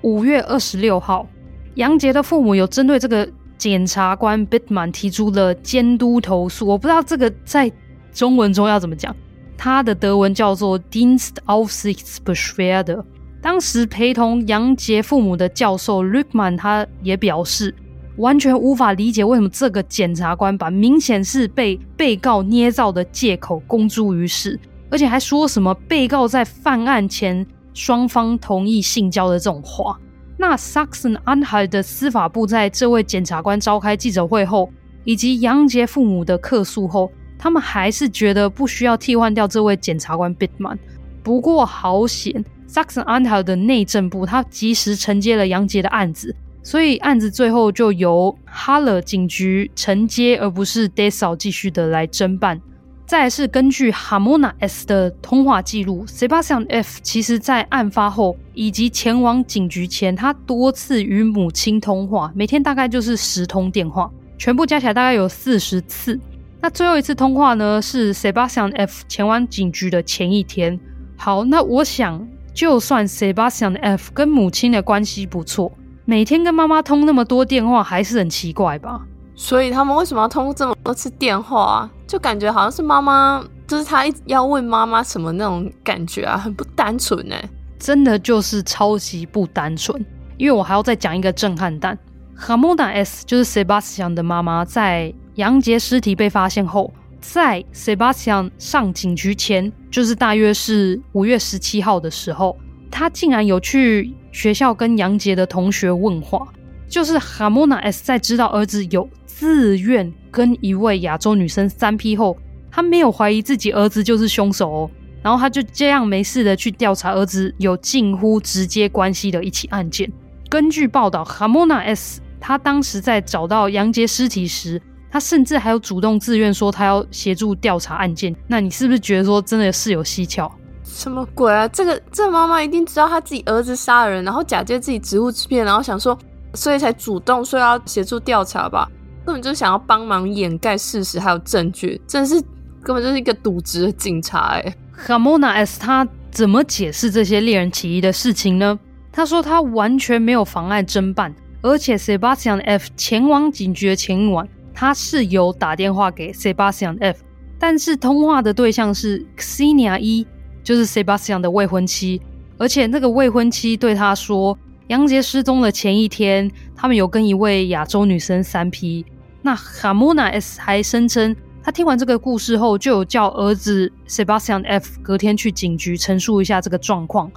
[0.00, 1.28] 五月二十六号，
[1.74, 3.28] 杨杰的父母有针对这个。
[3.58, 7.70] 检察官 Bittmann 提出了监督投诉，我不知道这个在
[8.12, 9.14] 中文中要怎么讲，
[9.56, 13.04] 他的德文叫做 Dienstaufsichtsbeschwerde。
[13.42, 17.74] 当时陪同杨杰父母的教授 Rickman 他也表示，
[18.16, 24.58] 完全无法理解为什么这个检察官把明显是被被告捏造的借口公诸于世，
[24.90, 29.98] 而且还说什么被告在犯案前双方同意性交的这种话。
[30.36, 34.70] 那 Saxon a n h a l 的司法部在这位检察官召开记者会后，
[35.02, 40.78] 以及杨杰父母的客诉后，他们还是觉得不需要替换掉这位检察官 Bitman。
[41.24, 52.58] 不过好险 s a x o n a n t a l 的内政部他及时承接了杨杰的案子，所以案子最后就由 Haller 警局承接，而不是 Dessau 继续的来侦办。
[53.04, 66.18] 再来是根据 Hamona S 的通话记录，Sebastian F 其实在案发后以及前往警局前，他多次与母亲通话，每天大概就是十通电话，全部加起来大概有四十次。
[66.62, 70.80] 那最后一次通话呢，是 Sebastian F 前往警局的前一天。
[71.18, 75.72] 好，那我想就算 Sebastian F 跟母亲的关系不错，
[76.04, 79.00] 每天跟妈妈通那么多电话还是很奇怪吧？
[79.34, 81.90] 所以他们为什么要通这么多次电话啊？
[82.06, 87.42] 就感觉好像是妈妈，就是他要问妈妈什么那种感觉啊，很不单纯哎，
[87.78, 90.04] 真的就是超级不单纯。
[90.36, 91.98] 因为我还要再讲一个震撼弹
[92.38, 96.92] ，Ramona S 就是 Sebastian 的妈妈，在杨杰尸体被发现后，
[97.22, 102.58] 在 Sebastian 上警局前，就是大约是五月十七号的时候，
[102.90, 106.46] 他竟然有去学校跟杨杰的同学问话。
[106.88, 112.36] 就是 Hamona S 在知道儿子有自愿跟一位亚洲女生三 P 后，
[112.70, 114.90] 他没有怀疑自己儿子就是凶手哦，
[115.22, 120.10] 然后他就这样没事的去调查儿子有近乎直接关系的一起案件。
[120.50, 124.82] 根据报道 Hamona S 他当时在找到杨杰尸体时，
[125.12, 128.34] 他甚至还有主动自愿说他要协助调查案件。
[128.48, 130.50] 那你是不是觉得说真的是有蹊跷？
[130.82, 131.68] 什么鬼啊？
[131.68, 136.18] 这个这妈妈一定知道他自己儿子杀了人，然后假借自己职务之便，然后想说。
[136.54, 138.86] 所以才主动说要协助调查吧，
[139.24, 142.38] 根本就是想要帮忙掩盖事实还有证据，真是
[142.82, 144.76] 根本就是一个渎职的警察哎。
[145.06, 148.78] Ramona S 他怎么解释这些猎人起疑的事情呢？
[149.10, 157.22] 他说他完全没有妨碍侦办，而且 Sebastian F 前往警局的前一晚，他是有打电话给 Sebastian F，
[157.58, 160.26] 但是通话的对象是 Xenia E，
[160.62, 162.20] 就是 Sebastian 的未婚妻，
[162.58, 164.58] 而且那个未婚妻对他说。
[164.88, 169.06] 杨杰失踪的前一天，他们有跟一位亚洲女生三 P。
[169.40, 177.30] 那 Hamona S 还声称，他听完这个故事后，就有叫儿子 Sebastian F 隔天去警局陈述一下这个状况。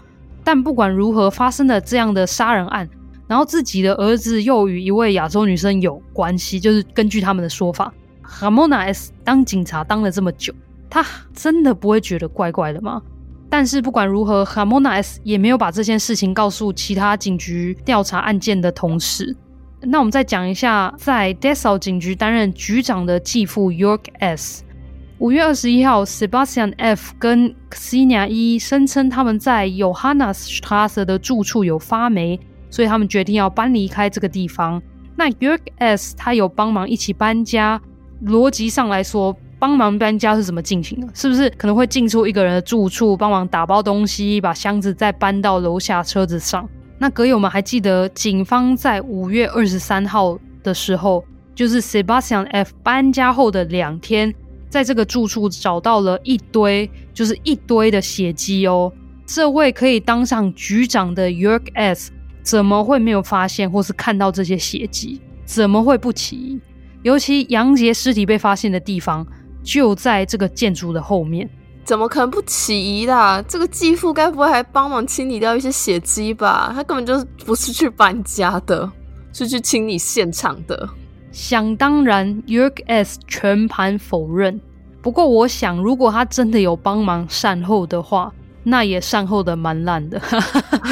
[0.43, 2.89] 但不管如何，发生了这样的杀人案，
[3.28, 10.53] 然后自己的儿子又与一位亚洲女生有关系，就是根据他们的说法，Hamona S 当警察当了这么久，
[10.89, 13.01] 他真的不会觉得怪怪的吗？
[13.49, 19.36] 但是不管如何，Hamona S 也没有把这件事情告诉其他警局调查案件的同事。
[19.82, 24.63] 那我们再讲一下，在 Dessau 警局担任局长的继父 York S。
[25.19, 32.39] 五月二十一号，Sebastian F 跟 Xenia E 声称他们在 Johannesstraße 的住处有发霉，
[32.70, 34.82] 所以他们决定要搬离开这个地方。
[35.16, 37.82] 那 York S 他有帮忙一起搬家，
[38.26, 39.36] 逻辑上来说。
[39.57, 41.07] 帮忙搬家是怎么进行的？
[41.13, 46.68] 是不是可能会进出一个人的住处，帮忙打包东西，把箱子再搬到楼下车子上？
[46.99, 51.24] 那阁友们还记得，警方在五月二十三号的时候，
[51.55, 54.32] 就是 Sebastian F 搬家后的两天，
[54.70, 58.91] 在这个住处找到了一堆，就是一堆的血迹哦。
[59.26, 62.11] 这位可以当上局长的 York S
[62.45, 65.19] 怎么会没有发现或是看到这些血迹？
[65.43, 66.61] 怎么会不起疑？
[67.03, 69.27] 尤其杨杰尸体被发现的地方。
[69.63, 71.49] 就在这个建筑的后面，
[71.83, 73.43] 怎么可能不起疑啦？
[73.47, 76.71] 这个继父该不会还帮忙清理掉一些血迹吧？
[76.71, 78.87] 他根本就不是去搬家的，
[79.33, 80.87] 是去清理现场的。
[81.31, 84.61] 想当然，York S 全盘否认。
[85.01, 88.31] 不过，我想如果他真的有帮忙善后的话，
[88.66, 90.22] 那也善后的蛮烂的。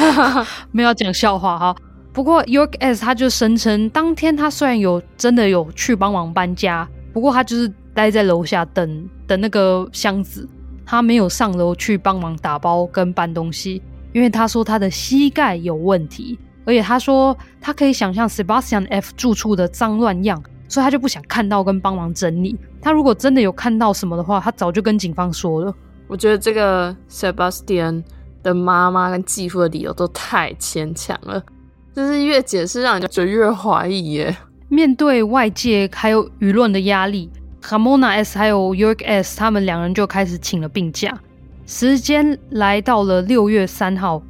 [0.72, 1.76] 没有讲笑话哈。
[2.14, 7.70] 不过，York S 他就声称，当天他虽然有真的有去帮忙搬家，不过他就是。
[7.94, 10.48] 待在楼下等等那个箱子，
[10.84, 13.80] 他没有上楼去帮忙打包跟搬东西，
[14.12, 22.58] 因为他说他的膝盖有问题，而且他说他可以想象 Sebastian F 住处的脏乱样，所以他就不想看到跟帮忙整理。
[22.82, 25.72] 他如果真的有看到什么的话，他早就跟警方说了。
[26.06, 28.02] 我觉得这个 Sebastian
[28.42, 31.42] 的妈妈跟继父的理由都太牵强了，
[31.94, 34.36] 就是越解释让人就越怀疑耶。
[34.68, 37.30] 面对外界还有舆论的压力。
[37.62, 41.18] Ramona S 还有 York S，他们两人就开始请了病假。
[41.66, 44.22] 时间来到了六月三号，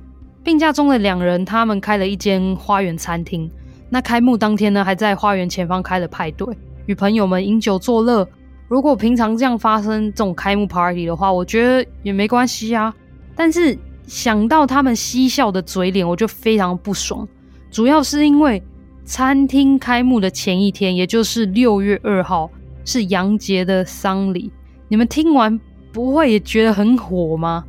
[0.45, 3.51] 病假中的两人，他们开了一间花园餐厅。
[3.91, 6.57] 那开幕当天呢，还在花园前方开了派对，
[6.87, 8.27] 与朋友们饮酒作乐。
[8.75, 12.93] 如果平常这样发生这种开幕 party 的话，我觉得也没关系啊。
[13.37, 17.25] 但是想到他们嬉笑的嘴脸，我就非常不爽。
[17.71, 18.61] 主要是因为
[19.05, 22.51] 餐厅开幕的前一天，也就是六月二号。
[22.85, 24.51] 是杨杰的丧礼，
[24.89, 25.57] 你们听完
[25.93, 27.65] 不会也觉得很火吗？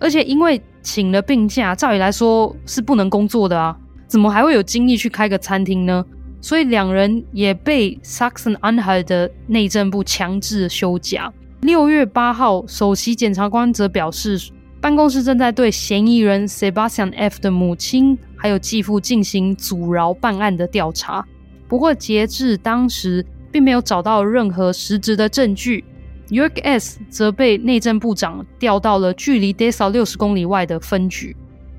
[0.00, 3.76] 而且因为请了病假，照理来说是不能工作的啊，
[4.06, 6.02] 怎么还会有精力去开个餐厅呢？
[6.40, 11.32] 所以两人也被 Saxon a n h a l t 的内政部强制休假。
[11.62, 21.26] 六月八号，首席检察官则表示，办公室正在对嫌疑人 Sebastian F 的母亲还有继父进行阻挠办案的调查。
[21.66, 25.84] 不过截至当时，并没有找到任何实质的证据。
[26.28, 31.34] York S 则被内政部长调到了距离 Desa 六十公里外的分局。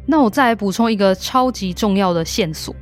[0.05, 2.75] 那我再来补充一个超级重要的线索：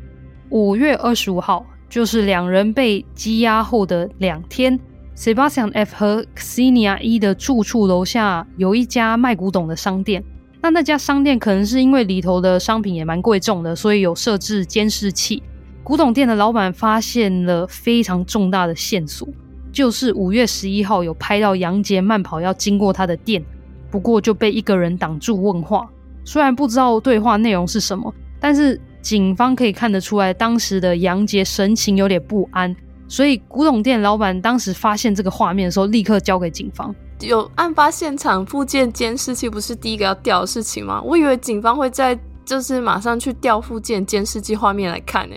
[0.50, 4.80] 五月二十五号，就是两人被羁押后的两天
[5.16, 10.24] ，Sebastian F 和 Ksenia E 的住处楼下有一家卖古董的商店。
[10.62, 15.43] 那那家商店可能是因为里头的商品也蛮贵重的，所以有设置监视器。
[15.84, 19.28] 古董店的老板发现了非常重大的线索，
[19.72, 23.43] 就是五月十一号有拍到杨杰慢跑要经过他的店，
[23.91, 25.89] 不过就被一个人挡住问话。
[26.26, 32.76] 虽然不知道对话内容是什么，但是警方可以看得出来，当时的杨杰神情有点不安。
[33.08, 36.93] 所以古董店老板当时发现这个画面的时候，立刻交给警方。
[37.22, 41.02] 有案发现场附件监视器，不是第一个要调的事情吗？
[41.02, 45.36] 我以为警方会在就是马上去调附件监视器画面来看呢。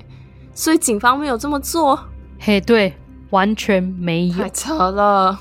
[0.53, 1.99] 所以警方没有这么做，
[2.41, 2.93] 嘿，对，
[3.31, 5.39] 完全没有，太扯了，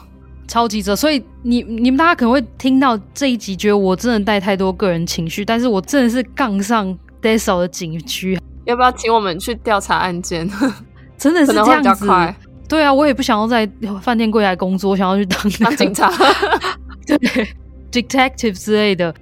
[0.48, 0.96] 超级扯。
[0.96, 10.50] 所以你你们大家可能会听到这一集，觉得我真的带太多个人情绪，但是我真的是杠上 Dessau 的警区，要不要请我们去调查案件？
[11.18, 12.08] 真的是这样子，
[12.68, 13.70] 对啊，我也不想要在
[14.02, 16.10] 饭店柜台工作，想要去当、那个、当警察，
[17.06, 17.18] 对
[17.92, 19.14] ，detective 之类的。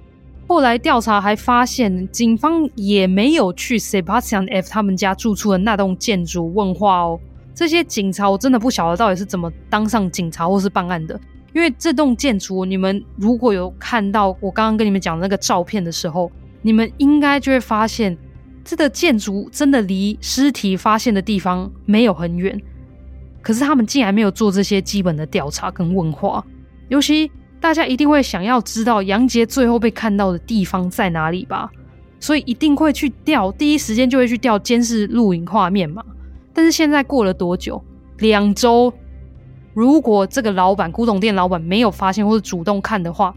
[0.48, 7.20] 后来调查还发现，警方也没有去 Sebastian F 他们家住处的那栋建筑问话哦。
[7.56, 11.20] 这些警察我真的不晓得到底是怎么当上警察或是办案的。
[11.54, 16.32] 因为这栋建筑，你们如果有看到我刚刚跟你们讲的那个照片的时候，
[16.62, 18.18] 你们应该就会发现，
[18.64, 22.62] 这个建筑真的离尸体发现的地方没有很远。
[23.42, 26.46] 可是他们竟然没有做这些基本的调查跟问话，
[26.90, 27.32] 尤其。
[27.60, 31.68] 大家一定会想要知道杨杰最后被看到的地方在哪里吧？
[32.20, 36.04] 所以一定会去调，第一时间就会去调监视录影画面嘛。
[36.54, 37.84] 但是现在过了多久？
[38.20, 38.94] 两周。
[39.74, 43.34] 如果这个老板，古董店老板没有发现或者主动看的话，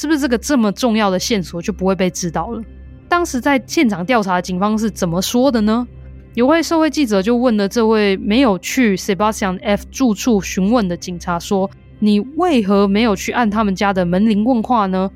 [0.00, 2.62] 是不是这个这么重要的线索就不会被知道了？
[3.06, 5.86] 当时在现场调查警方是怎么说的呢？
[6.32, 11.70] 有位社会记者就问了这位没有去 Sebastian F 住处询问的警察说。
[12.02, 15.10] 你为何没有去按他们家的门铃问话呢？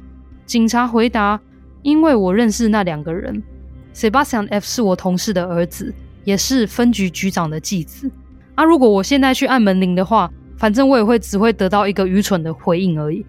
[0.45, 1.41] 警察回答
[1.81, 3.43] ：“因为我认识那两个人
[3.95, 8.11] ，Sebastian F 是我同事的儿子，也是分局局长的继子。
[8.55, 13.25] 啊，如果我现在去按门铃的话，反正我也会只会得到一个愚蠢的回应而已。”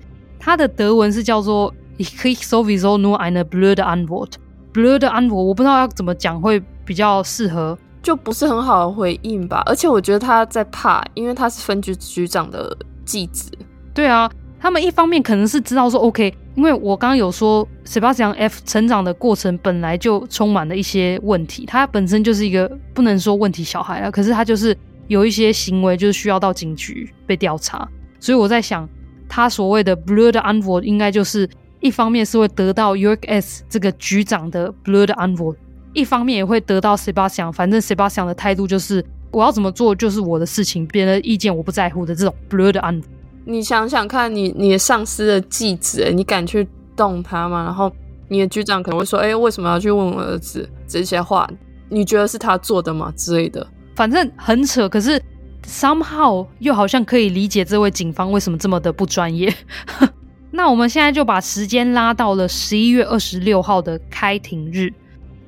[0.46, 9.64] 他的德文是叫做 Ich sowieso nur eine blöde Antwort，blöde Antwort，我不知道要怎么讲会比较适合，就不是很好的回应吧。
[9.66, 12.78] 而且我觉得他在怕，因为他是分局局长的。
[13.08, 13.52] 继子，
[13.94, 14.28] 对啊，
[14.60, 24.76] 他们一方面可能是知道说 OK，因为我刚刚有说 Sebastian F 成长的过程本来就充满了一些问题，他本身就是一个不能说问题小孩啊，可是他就是
[25.06, 27.88] 有一些行为就是需要到警局被调查，
[28.20, 28.90] 所以我在想，
[29.28, 31.50] 他所谓的 blöde Antwort 应该就是
[31.80, 35.56] 一方面是会得到 York S 这个局长的 blöde Antwort，
[35.94, 39.06] 一方面也会得到 Sebastian，反正 Sebastian 的态度就是。
[39.32, 43.04] 我要怎么做就是我的事情，别人的意见我不在乎的这种 blöde Antwort。
[43.44, 46.66] 你想想看你，你你的上司的继子，你敢去
[46.96, 47.66] 动他吗？
[47.66, 47.92] 然后
[48.30, 51.50] 你的局长可能会说：“哎，为什么要去问我儿子这些话？
[51.90, 54.88] 你觉得是他做的吗？”之类的，反正很扯。
[54.88, 55.22] 可是
[55.68, 59.54] somehow 又好像可以理解这位警方为什么这么的不专业。
[60.52, 64.94] 那我们现在就把时间拉到了十一月二十六号的开庭日，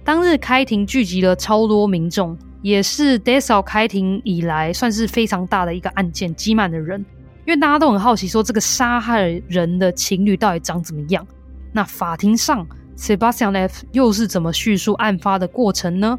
[0.04, 2.38] 当日开庭聚集了超多民众。
[2.64, 7.00] 也是 Dessau 开庭以来算是非常大的一个案件，挤满的人，
[7.46, 11.26] 因为大家都很好奇，说这个杀害人的情侣到底长怎么样？
[11.72, 16.18] 那法庭上，Sebastian F 又是怎么叙述案发的过程呢？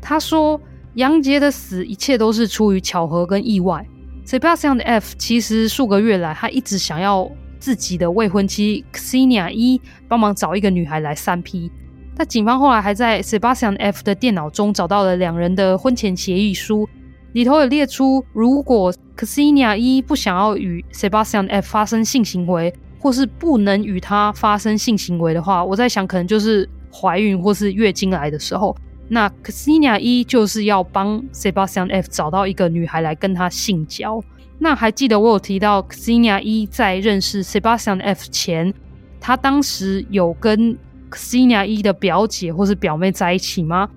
[0.00, 0.58] 他说，
[0.96, 3.86] 杨杰的死一切都是出于巧合跟意外。
[4.24, 9.78] Sebastian F 其实数个月来，他一直想要自己的未婚妻 Ksenia 一
[10.08, 11.70] 帮忙找一个女孩来三 P。
[12.16, 16.88] 但警方后来还在 Sebastian F 的电脑中找到了两人的婚前协议书，
[17.34, 28.74] 里头有列出，如果 Ksenia 一不想要与 Sebastian F 发生性行为，或是不能与他发生性行为的话，我在想可能就是怀孕或是月经来的时候，
[29.08, 34.22] 那 Ksenia E 就是要帮 Sebastian F 找到一个女孩来跟他性交。
[34.58, 38.72] 那还记得我有提到 Ksenia E 在认识 Sebastian F 前，
[39.20, 40.76] 他当时有跟
[41.10, 43.88] Ksenia E 的表姐或是表妹在一起吗？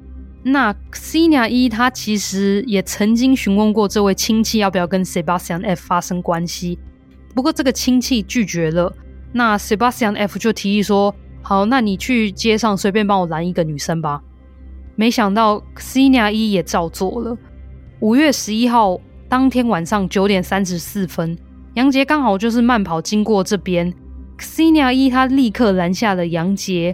[0.43, 6.79] 那 Ksenia E 她其实也曾经询问过这位亲戚要不要跟 Sebastian F 发生关系，
[7.35, 8.93] 不过这个亲戚拒绝了。
[9.33, 14.21] 那 Sebastian F 就提议说：“好，那你去街上随便帮我拦一个女生吧。”
[14.99, 17.37] 没想到 Ksenia E 也照做了。
[18.01, 21.37] 五月十一号当天晚上九点三十四分，
[21.75, 23.93] 杨杰刚好就是慢跑经过这边。
[24.37, 26.93] Ksenia E 他立刻拦下了杨杰。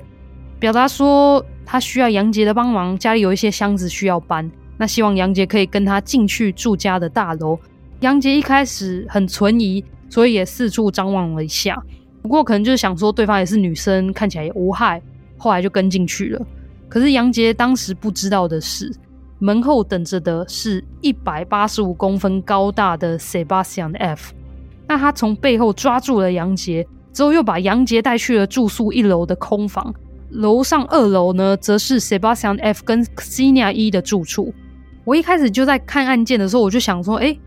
[0.60, 7.58] 表达说他需要杨杰的帮忙，家里有一些箱子需要搬，那希望杨杰可以跟他进去住家的大楼。
[8.02, 11.76] 杨杰一开始很存疑，所以也四处张望了一下，
[12.22, 15.02] 不过可能就是想说对方也是女生，看起来也无害，
[15.40, 16.46] 后来就跟进去了。
[16.88, 18.92] 可是杨杰当时不知道的是，
[19.40, 24.34] 门后等着的是一百八十五公分高大的 Sebastian F。
[24.88, 29.94] 那他从背后抓住了杨杰，之后又把杨杰带去了住宿一楼的空房。
[30.30, 34.54] 楼上二楼呢，则是 Sebastian F 跟 Ksenia E 的住处。
[35.04, 37.38] 我一开始就在看案件的时候，我就想说，哎，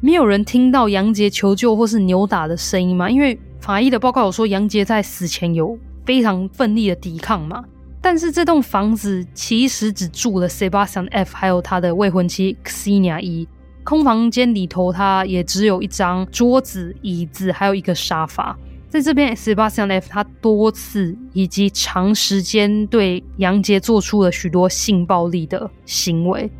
[0.00, 3.10] 没有人听到杨杰求救或是扭打的声音吗？
[3.10, 7.64] 因为法医的报告有说，杨杰在死前有非常奋力的抵抗嘛。
[8.00, 13.48] 但是这栋房子其实只住了 Sebastian F 还有他的未婚妻 Ksenia E。
[13.84, 18.56] 空房间里头，他也只有一张桌子、椅子，还有一个沙发。
[18.88, 26.50] 在这边，Sebastian F 他多次以及长时间对杨杰做出了许多性暴力的行为。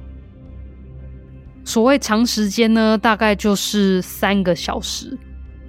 [1.65, 5.17] 所谓长时间呢，大概就是三个小时。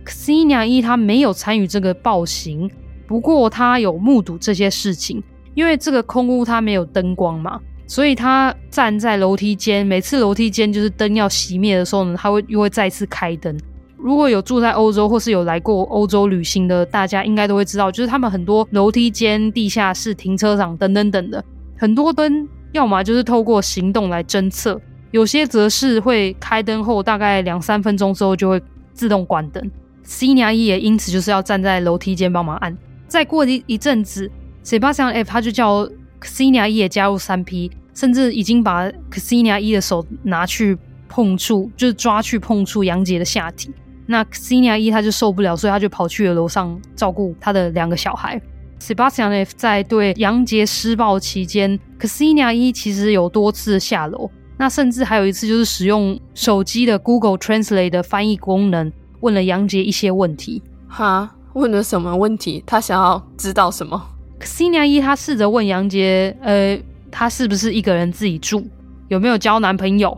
[0.06, 2.72] Ksenia E 他没有参与这个暴行，
[3.06, 5.22] 不过他有目睹这些事情。
[5.60, 13.54] 因为这个空屋它没有灯光嘛，所以他站在楼梯间，每次楼梯间就是灯要熄灭的时候呢，他会又会再次开灯。
[13.98, 21.44] 如果有住在欧洲或是有来过欧洲旅行的大家，应该都会知道，就是他们很多楼梯间、地下室、停车场等等等的
[21.78, 24.80] 很多灯，要么就是透过行动来侦测，
[25.12, 28.62] 有些则是会开灯后大概两三分钟之后就会
[28.94, 29.70] 自动关灯。
[30.06, 32.78] Ksenia E 也因此就是要站在楼梯间帮忙按。
[33.10, 34.32] 再过一一阵子。
[34.64, 35.90] Sebastian F 他就叫
[36.22, 43.72] Ksenia E 也加入 3P，甚至已经把 Ksenia E 的手拿去碰触，就是抓去碰触杨杰的下体。
[44.06, 48.42] 那 Ksenia E 他就受不了，所以他就跑去了楼上照顾他的两个小孩。
[48.80, 60.64] Sebastian F 在对杨杰施暴期间，Ksenia E 其实有多次下楼，那甚至还有一次就是使用手机的 Google Translate 的翻译功能，问了杨杰一些问题。
[60.88, 62.64] 哈，问了什么问题？
[62.66, 64.02] 他想要知道什么
[64.40, 66.80] ？Ksenia E 他试着问杨杰，呃，
[67.12, 68.66] 他是不是一个人自己住，
[69.08, 70.18] 有没有交男朋友，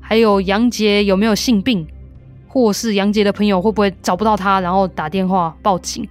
[0.00, 1.86] 还有杨杰有没有性病，
[2.48, 6.08] 或是杨杰的朋友会不会找不到他，然后打电话报警。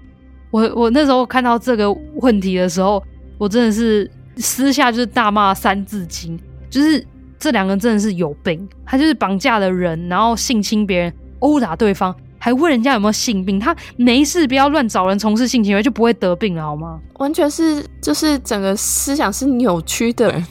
[0.51, 3.03] 我我那时候看到这个问题的时候，
[3.37, 7.05] 我真的是私下就是大骂三字经，就是
[7.37, 12.15] 这两个人真的是有病，他就是绑架了人，然后性侵别人，殴打对方。
[12.45, 16.99] 还问人家有没有性病，他没事，不要乱找人从事性行为，就不会得病了，好吗？
[17.15, 20.45] 完全是，就是整个思想是扭曲的人，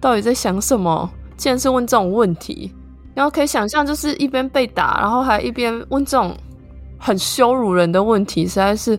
[0.00, 1.08] 到底在想什么？
[1.36, 2.74] 竟然是问这种问题，
[3.14, 6.36] 然后可以想象，就是一边被打，然后还一边问这种
[6.98, 8.98] 很羞辱人的问题，实在是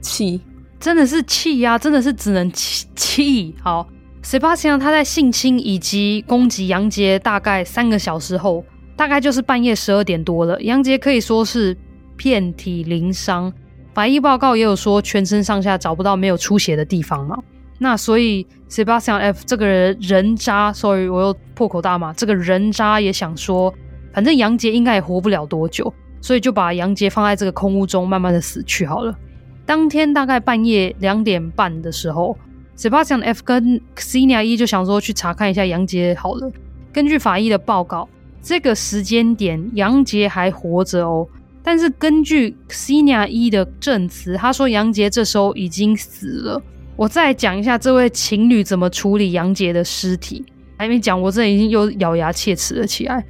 [0.00, 0.40] 气，
[0.80, 3.54] 真的是气呀，真的是只能气气。
[3.62, 3.86] 好
[4.24, 8.64] ，Sebastian 他在性侵以及攻击杨杰大概三个小时后。
[8.96, 11.76] 大概就是半夜十二点多了，杨杰可以说是
[12.16, 13.52] 遍体鳞伤，
[13.92, 17.36] 法医报告也有说全身上下找不到没有出血的地方嘛。
[17.78, 23.72] 那所以 Sebastian F 这个人人渣，sorry 我又破口大骂，这个人渣也想说，
[24.14, 25.92] 反正杨杰应该也活不了多久，
[26.22, 29.14] 所以就把杨杰放在这个空屋中慢慢的死去好了。
[29.66, 32.34] 当天大概半夜两点半的时候
[32.78, 36.50] ，Sebastian F 跟 Ksenia E 就想说去查看一下杨杰好了。
[36.94, 38.08] 根据法医的报告。
[38.46, 41.26] 这个时间点，杨杰还活着哦。
[41.64, 46.62] 但是根据 Ksenia 一的证词，他说杨杰这时候已经死了。
[46.94, 50.44] 我再讲一下这位情侣怎么处理杨杰的尸体。
[50.78, 53.24] 还没讲，我这已经又咬牙切齿了起来。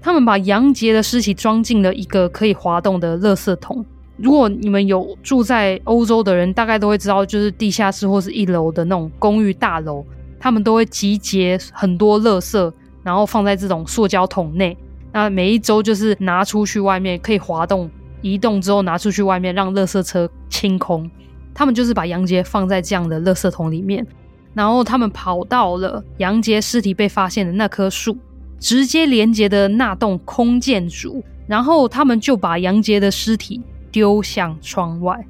[0.00, 3.84] 他们把杨杰的尸体装进了一个可以滑动的垃圾桶。
[4.16, 10.02] 如果你们有住在欧洲的人，大概都会知道，就是地下室或是一楼的那种公寓大楼，
[10.40, 12.72] 他们都会集结很多垃圾。
[13.02, 14.76] 然后放在这种塑胶桶内，
[15.12, 17.90] 那每一周就是拿出去外面可以滑动
[18.20, 21.10] 移动之后拿出去外面让垃圾车清空。
[21.54, 24.06] 他们就是把杨杰放在这样的垃圾桶里面，
[24.54, 28.16] 然后他们跑到了杨杰尸体被发现的那棵树，
[28.58, 35.22] 直接连接的那栋空建筑，然后他们就把杨杰的尸体丢向窗外，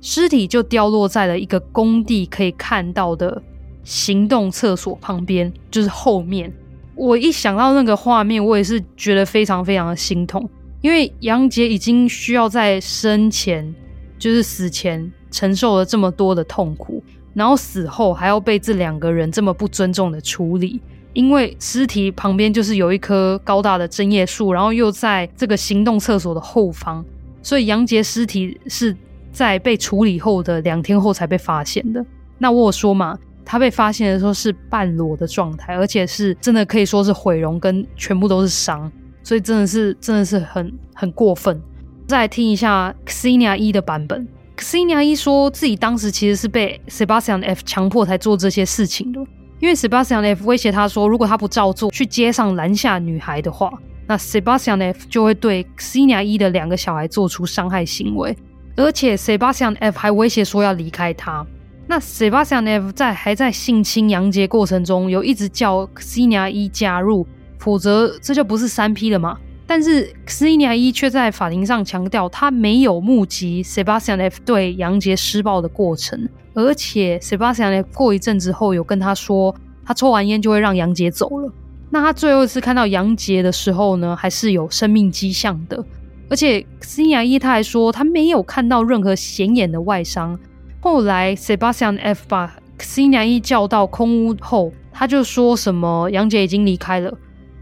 [0.00, 3.42] 尸体就掉落在了一个工地可以看到的
[3.82, 6.52] 行动厕所旁边，就是后面。
[6.94, 10.48] 我一想到那个画面，我也是觉得非常非常的心痛，
[10.80, 13.74] 因为杨杰已经需要在生前，
[14.18, 17.02] 就是死前承受了这么多的痛苦，
[17.34, 20.80] 然后死后还要被这两个人这么不尊重的处理。
[21.12, 27.04] 因为尸体旁边就是有一棵高大的针叶树，然后又在这个行动厕所的后方，
[27.40, 28.96] 所以杨杰尸体是
[29.30, 32.04] 在被处理后的两天后才被发现的。
[32.38, 38.90] 那我有说嘛，他被发现的时候是半裸的状态，而且是真的可以说是毁容跟全部都是伤，
[39.22, 41.60] 所以真的是真的是很很过分。
[42.06, 44.26] 再来听一下 Ksenia 一的版本
[44.56, 49.20] ，Ksenia 一说自己当时其实是被 Sebastian F 强迫才做这些事情的，
[49.60, 53.72] 因为 Sebastian F 威胁他说，如果他不照做，去街上拦下女孩的话，
[54.06, 58.36] 那 Sebastian F 就会对 Ksenia 一的两个小孩做出伤害行为，
[58.76, 61.46] 而且 Sebastian F 还威胁说要离开他。
[61.86, 67.26] 那 Sebastian F 在还在性侵杨杰过程中，有一直叫 Ksenia E 加入，
[67.58, 69.36] 否则这就不是三 P 了嘛？
[69.66, 79.54] 但是 Ksenia E 却在法庭上强调，他没有目击 Sebastian F 对杨杰施暴的过程，而且 Sebastian F 过一阵子后有跟他说，
[79.84, 81.52] 他抽完烟就会让杨杰走了。
[81.90, 85.84] 那他最后一次看到杨杰的时候呢，还是有生命迹象的，
[86.30, 90.38] 而且 Ksenia E 他还说他没有看到任何显眼的外伤。
[90.84, 97.10] 后来 Sebastian F 把 Ksenia 一叫到空屋后，他就说什么杨杰已经离开了。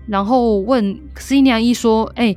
[0.09, 2.37] 然后问 Ksenia 一说：“哎、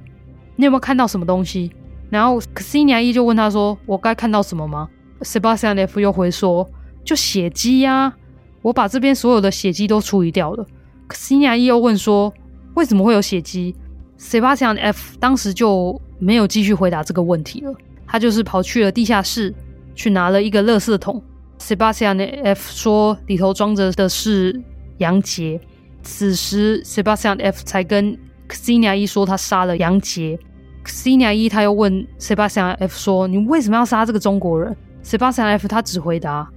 [0.56, 1.72] 你有没有看到什么东西？”
[2.12, 4.88] 然后 Ksenia 一就问他说：“我该看到什么吗
[5.22, 6.70] ？”Sebastian F 又回说
[7.04, 8.14] ：“就血迹呀，
[8.62, 10.64] 我把这边所有的血迹都处理掉了。
[11.10, 12.32] ”Ksenia 一又问说
[12.76, 13.76] ：“为什么会有血迹
[14.20, 17.74] ？”Sebastian F 当时就没有继续回答这个问题了，
[18.06, 19.52] 他就是跑去了地下室，
[19.96, 21.24] 去拿了一个垃圾桶。
[21.58, 24.62] Sebastian F 说里头装着的是
[24.98, 25.60] 杨杰。
[26.04, 28.16] 此时，Sebastian F 才跟
[28.48, 30.38] Ksenia E 说他杀了杨杰。
[30.86, 36.48] Ksenia E 他又问 Sebastian F 说：“你为什么要杀这个中国人？”Sebastian F 他只回答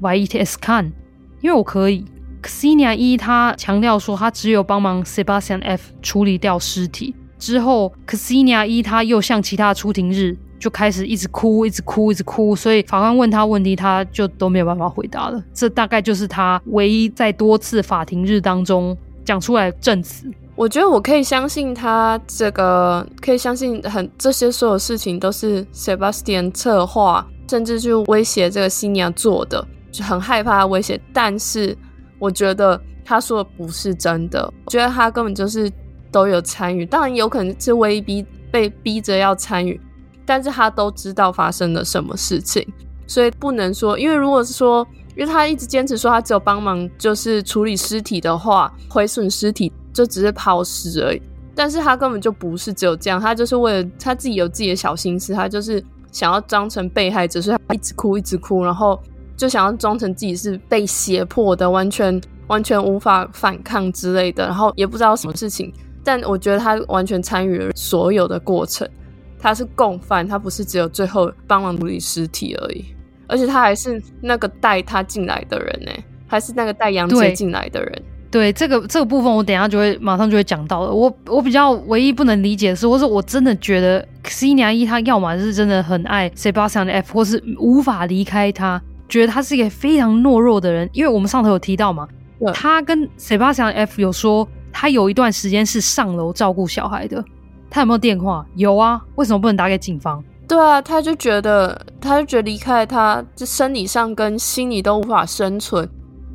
[0.00, 0.92] ：“Weil ich es kann，
[1.42, 2.06] 因为我可以。
[2.42, 7.14] ”Ksenia E 他强调说他只有帮忙 Sebastian F 处理掉尸体。
[7.38, 10.38] 之后，Ksenia E 他又向其他出庭日。
[10.58, 15.42] 就开始一直哭，一直哭，一直哭，所以法官问他问题，他就都没有办法回答了。
[15.52, 20.30] 这大概就是他唯一在多次法庭日当中讲出来的证词。
[20.56, 31.00] 我觉得我可以相信他这个，可以相信很这些所有事情都是 Sebastian 策划，甚至就威胁这个新娘做的，就很害怕威胁。
[31.12, 31.76] 但是
[32.20, 35.68] 我觉得他说的不是真的，我觉得他根本就是
[36.12, 39.80] 都有参与，当然有可能是威逼被逼着要参与。
[40.26, 42.66] 但是他都知道发生了什么事情，
[43.06, 51.22] 所以不能说，因为如果是说，因为他一直坚持说他只有帮忙就是处理尸体的话，毁损尸体就只是抛尸而已。
[51.54, 59.00] 但是他根本就不是只有这样，他就是为了他自己有自己的小心思，他就是想要装成被害者，所以他一直哭一直哭，然后
[59.36, 65.72] 就想要装成自己是被胁迫的，完全完全无法反抗之类的，然后也不知道什么事情。
[66.02, 68.88] 但我觉得他完全参与了所有的过程。
[69.44, 72.82] 他是共犯，他不是只有最后帮忙处理尸体而已，
[73.26, 75.92] 而且他还是那个带他进来的人呢，
[76.26, 78.02] 还是那个带杨杰进来的人。
[78.30, 80.90] 对，这个这个部分，我等一下就会马上就会讲到了。
[80.90, 88.80] 我我比较唯一不能理解的是，或是我真的觉得 Ksenia E 他要么是真的很爱 Sebastian F，或是无法离开他，
[89.10, 90.88] 觉得他是一个非常懦弱的人。
[90.94, 92.08] 因为我们上头有提到嘛，
[92.54, 97.22] 他跟 Sebastian F 有说，他有一段时间是上楼照顾小孩的。
[97.74, 98.46] 他有没有电话？
[98.54, 100.22] 有啊，为什么不能打给警方？
[100.46, 105.88] 对啊，他就觉得，他就觉得离开他，这生理上跟心理都无法生存，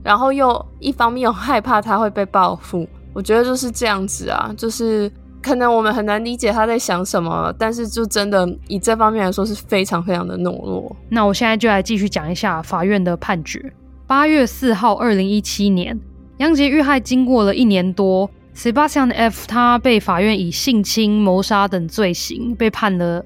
[0.03, 2.85] 然后又一方面又害怕他会被报复。
[3.13, 5.09] 我觉得就是这样子啊，就是
[5.41, 10.93] 可能我们很难理解他在想什么，但是就真的以这方面来说是非常非常的懦弱。
[11.07, 13.71] 那我现在就来继续讲一下法院的判决。
[14.05, 15.97] 八月四号，二零一七年，
[16.39, 18.29] 杨杰遇害经过了一年多。
[18.55, 23.25] Sebastian F 他被法院以性侵、谋杀等罪行被判了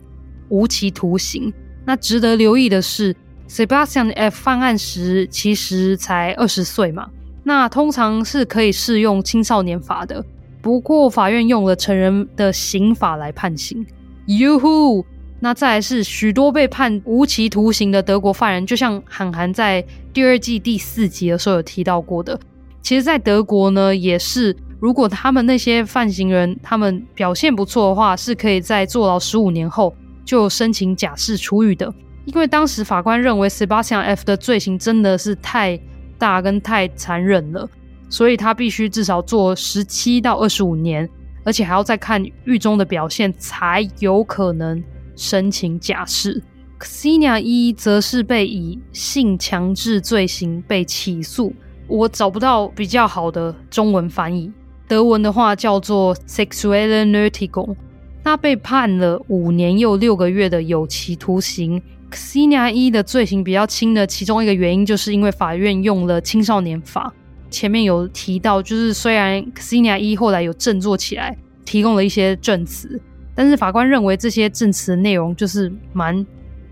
[0.49, 1.51] 无期徒刑。
[1.85, 3.15] 那值得留意的是
[3.49, 7.09] ，Sebastian F 犯案时其实才二十岁嘛。
[7.43, 10.23] 那通常是可以适用青少年法的，
[10.61, 13.85] 不过法院用了成人的刑法来判刑。
[14.27, 15.05] 哟呼！
[15.41, 22.39] 那再来是许多被判无期徒刑的德国犯人，就像韩寒在第二季第四集的时候有提到过的，
[22.83, 24.55] 其实，在德国呢也是。
[24.79, 31.91] 如果他们那些犯行人他们表现不错的话，是可以在坐牢十五年后就申请假释出狱的。
[32.25, 35.79] 因为当时法官认为 Sebastian F 的罪行真的是太
[36.17, 37.69] 大跟太残忍了，
[38.09, 41.09] 所以他必须至少坐十七到二十五年，
[41.45, 44.83] 而且还要再看狱中的表现才有可能
[45.15, 46.43] 申请假释。
[46.77, 51.53] Ksenia E 则是被以性强制罪行被起诉，
[51.93, 54.51] 我找不到比较好的中文翻译。
[54.87, 57.75] 德文的话叫做 Sexuelle Nötigung，
[58.23, 61.79] 那被判了五年又六个月的有期徒刑。
[62.11, 67.13] Ksenia 一的罪行比较轻的其中一个原因，就是因为法院用了青少年法。
[67.51, 72.99] 前面有提到，就是虽然 Ksenia 一后来有振作起来，提供了一些证词，
[73.35, 76.25] 但是法官认为这些证词的内容就是蛮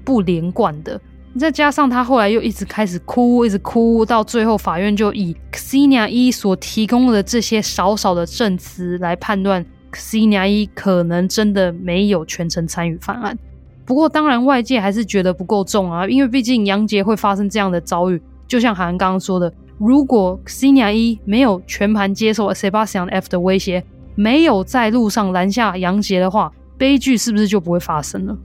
[0.03, 0.99] 不连贯的。
[1.39, 13.37] 再加上他后来又一直开始哭，一直哭，到最后法院就以 Ksenia 一所提供的这些少少的证词来判断 Ksenia 一可能真的没有全程参与犯案。
[13.85, 23.83] 不过，当然外界还是觉得不够重啊，因为毕竟杨杰会发生这样的遭遇，就像韩刚刚说的，如果 Ksenia 一没有全盘接受 Sebastian F 的威胁，
[24.15, 28.37] 没有在路上拦下杨杰的话，悲剧是不是就不会发生了？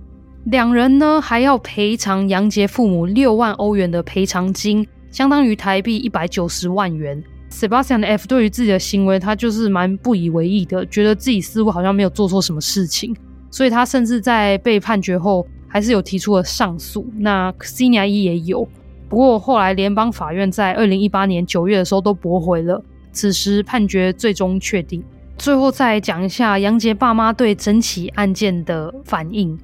[0.47, 7.21] 两人呢还要赔偿杨杰父母六万欧元的赔偿金，相当于台币一百九十万元。
[7.51, 13.13] Sebastian F 对于自己的行为，他就是蛮不以为意的，觉得自己似乎好像没有做错什么事情，
[13.51, 17.05] 所以他甚至在被判决后还是有提出了上诉。
[17.19, 18.69] 那 Ksenia 一也有，
[19.09, 22.81] 不过后来联邦法院在二零一八年九月的时候都驳回了，
[23.11, 25.03] 此时判决最终确定。
[25.37, 29.59] 最后再讲一下杨杰爸妈对整起案件的反应。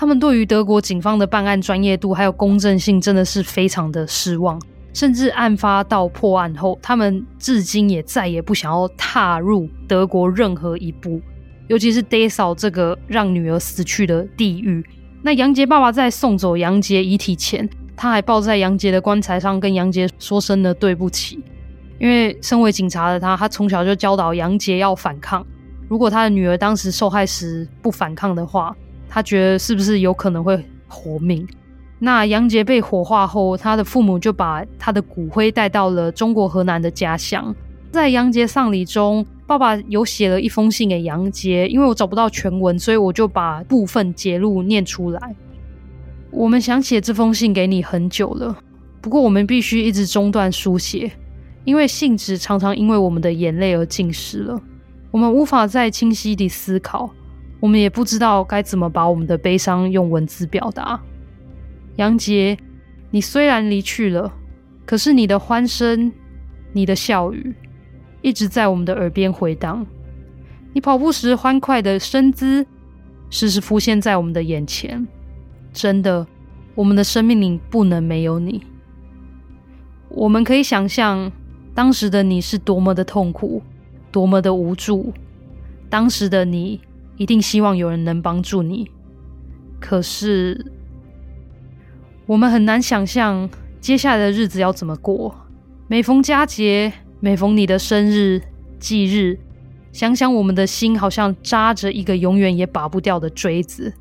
[0.00, 4.56] 他们对于德国警方的办案专业度还有公正性真的是非常的失望，
[4.94, 11.20] 甚至案发到破案后，他们至今也再也不想要踏入德国任何一步，
[11.66, 14.86] 尤其是 Dessau 这个让女儿死去的地狱。
[15.20, 21.42] 那杨杰爸爸在送走杨杰遗体前，他还抱在杨杰的棺材上，跟杨杰说声的对不起，
[21.98, 25.44] 因为身为警察的他，他从小就教导杨杰要反抗，
[25.88, 28.72] 如果他的女儿当时受害时不反抗的话。
[29.08, 31.46] 他觉得是不是有可能会活命？
[31.98, 37.54] 那杨杰被火化后，他的父母就把他的骨灰带到了中国河南的家乡。
[37.90, 45.34] 在杨杰丧礼中，爸爸有写了一封信给杨杰，因为我找不到全文，所以我就把部分节录念出来。
[46.30, 48.56] 我们想写这封信给你很久了，
[49.00, 51.10] 不过我们必须一直中断书写，
[51.64, 54.60] 因为信纸常常因为我们的眼泪而浸湿了，
[55.10, 57.10] 我们无法再清晰地思考。
[57.60, 61.00] 我们也不知道该怎么把我们的悲伤用文字表达。
[61.96, 62.56] 杨杰，
[63.10, 64.32] 你虽然离去了，
[64.86, 66.12] 可是你的欢声、
[66.72, 67.52] 你的笑语，
[68.22, 69.84] 一直在我们的耳边回荡。
[70.72, 72.64] 你跑步时欢快的身姿，
[73.30, 75.04] 时时浮现在我们的眼前。
[75.72, 76.24] 真的，
[76.76, 78.62] 我们的生命里不能没有你。
[80.08, 81.32] 我们可以想象，
[81.74, 83.60] 当时的你是多么的痛苦，
[84.12, 85.12] 多么的无助。
[85.90, 86.80] 当时的你。
[87.18, 88.88] 一定希望有人能帮助你，
[89.80, 90.72] 可是
[92.26, 93.50] 我们很难想象
[93.80, 95.34] 接下来的日子要怎么过。
[95.88, 98.40] 每逢佳节，每逢你的生日、
[98.78, 99.38] 忌日，
[99.90, 103.92] 想想我们的心好像扎着一个永远也拔不掉的锥子。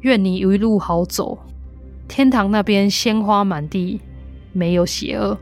[0.00, 1.38] 愿你一路好走，
[2.08, 4.00] 天堂那边鲜花满地，
[4.52, 5.38] 没有邪恶。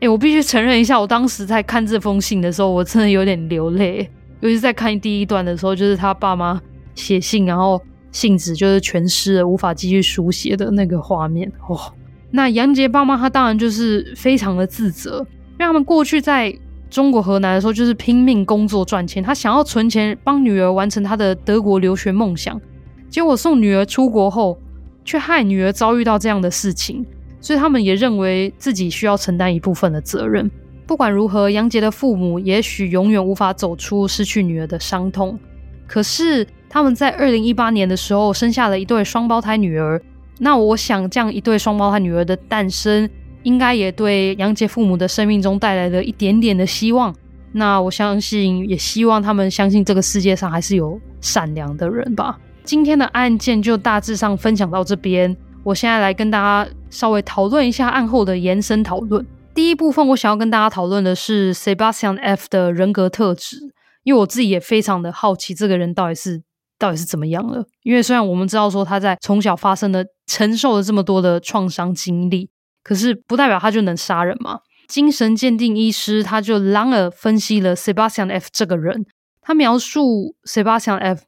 [0.00, 4.10] 哎，我必须承认一下，我当时在看这封信的时候，我真的有点流泪。
[4.40, 6.60] 尤其是在看第一段的时候，就是他爸妈
[6.94, 7.80] 写信，然后
[8.12, 11.50] 信纸就是全湿了，无法继续书写的那个画面。
[11.68, 11.92] 哦，
[12.30, 15.18] 那杨杰爸妈他当然就是非常的自责，
[15.52, 16.54] 因为他们过去在
[16.90, 22.60] 中国河南的时候就是拼命工作赚钱，他想要存钱帮女儿完成他的德国留学梦想，
[23.08, 24.58] 结果送女儿出国后，
[25.04, 27.04] 却害女儿遭遇到这样的事情，
[27.40, 30.50] 所以他们也认为自己需要承担一部分的责任。
[30.86, 35.38] 不管如何，杨杰的父母也许永远无法走出失去女儿的伤痛。
[35.86, 40.00] 可是他们在二零一八年的时候生下了一对双胞胎女儿。
[40.38, 43.08] 那我想，这样一对双胞胎女儿的诞生，
[43.44, 47.14] 应该也对杨杰父母的生命中带来了一点点的希望。
[47.52, 52.38] 那我相信，也希望他们相信这个世界上还是有善良的人吧。
[52.64, 55.34] 今天的案件就大致上分享到这边。
[55.62, 59.24] 我现在来跟大家稍微讨论一下案后的延伸讨论。
[59.54, 63.56] 第一部分，我想要跟大家讨论的是 Sebastian F 的人格特质，
[64.02, 66.42] 因为我自己也非常的好奇这个人到底是
[66.76, 67.64] 到底是怎么样了。
[67.84, 72.50] 因为虽然我们知道说他在从小发生的承受了这么多的创伤经历，
[72.82, 74.58] 可是不代表他就能杀人嘛。
[74.88, 79.06] 精神鉴定医师他就 Langer 分析了 Sebastian F 这个人，
[79.40, 81.22] 他描述 Sebastian F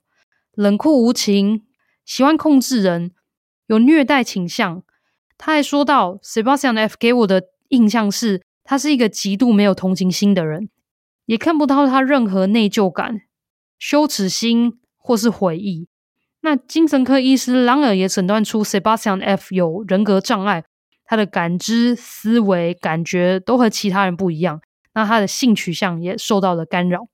[0.56, 1.62] 冷酷无情，
[2.04, 3.12] 喜欢控制人，
[3.68, 4.82] 有虐待倾向。
[5.38, 7.44] 他还说到 Sebastian F 给我的。
[7.68, 10.68] 印象是他是一个极度没有同情心的人，
[11.26, 13.22] 也看不到他任何内疚感、
[13.78, 15.88] 羞耻心或是悔意。
[16.40, 20.64] 那精神科医师朗尔也诊断出 Sebastian F 有人格障碍，
[21.04, 24.60] 他的感知、思维、感觉都和其他人不一样。
[24.94, 27.08] 那他的性取向也受到了干扰。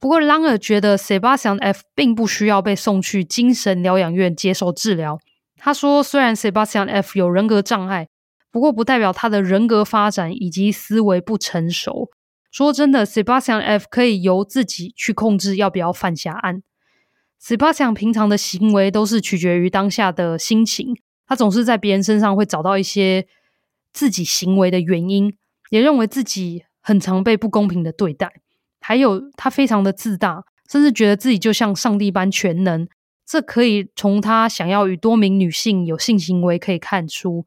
[0.00, 5.18] 不过朗尔觉得 Sebastian F 并不需要被送去精神疗养院接受治疗。
[5.56, 8.06] 他说，虽然 Sebastian F 有人格障碍，
[8.50, 12.10] 不过不代表他的人格发展以及思维不成熟。
[12.50, 16.62] 说真的，Sebastian F 可以由自己去控制要不要犯下案。
[17.40, 20.96] Sebastian 平常的行为都是取决于当下的心情，
[21.26, 23.26] 他总是在别人身上会找到一些
[23.92, 25.36] 自己行为的原因，
[25.70, 28.32] 也认为自己很常被不公平的对待。
[28.80, 32.88] 还有，他非常的自大，甚至觉得自己就像上帝般全能。
[33.26, 37.44] 这可以从他想要与多名女性有性行为可以看出。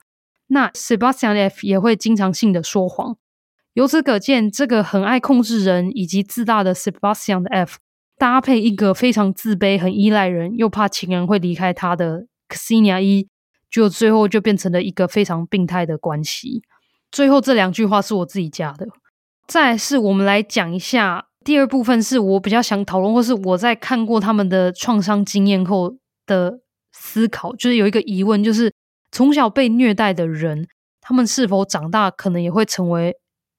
[0.54, 3.16] 那 Sebastian F 也会经常性的说谎。
[3.74, 7.78] 由此可见，这个很爱控制人以及自大的 Sebastian F，
[8.18, 13.30] 搭配一个非常自卑、很依赖人又怕情人会离开他的 Xenia E，
[13.70, 16.62] 就最后就变成了一个非常病态的关系。
[17.12, 18.86] 最后这两句话是我自己加的。
[19.48, 25.96] 再是我们来讲一下第二部分，是我比较想讨论，或是我在看过他们的创伤经验后
[26.26, 26.60] 的
[26.92, 28.74] 思考，就是有一个疑问，就是
[29.12, 30.68] 从小被虐待的人，
[31.02, 33.18] 他们是否长大可能也会成为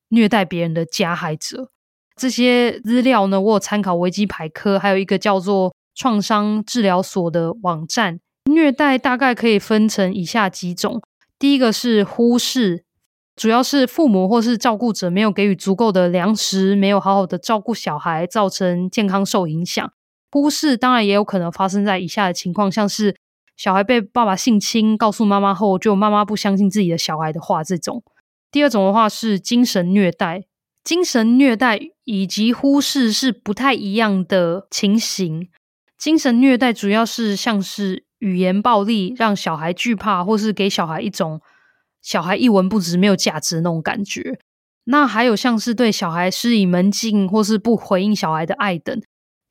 [0.09, 1.70] 虐待别人的加害者，
[2.16, 8.20] 这些资料呢，我有参考维基百科，还有一个叫做创伤治疗所的网站。
[8.50, 11.00] 虐待大概可以分成以下几种：
[11.38, 12.84] 第一个是忽视，
[13.36, 19.92] 主要是父母或是照顾者没有给予足够的粮食，没有好好的照顾小孩，造成健康受影响。
[20.30, 23.16] 忽视当然也有可能发生在以下的情况，像是
[23.62, 28.02] 小孩被爸爸性侵，告诉妈妈后，就妈妈不相信自己的小孩的话，这种。
[28.50, 30.42] 第二种的话是精神虐待，
[30.82, 35.48] 精神虐待以及忽视是不太一样的情形。
[35.96, 41.40] 精神虐待主要是像是语言暴力，让小孩惧怕，或是给小孩一种
[42.02, 44.40] 小孩一文不值、没有价值那种感觉。
[44.86, 49.00] 那还有像是对小孩施以门禁，或是不回应小孩的爱等，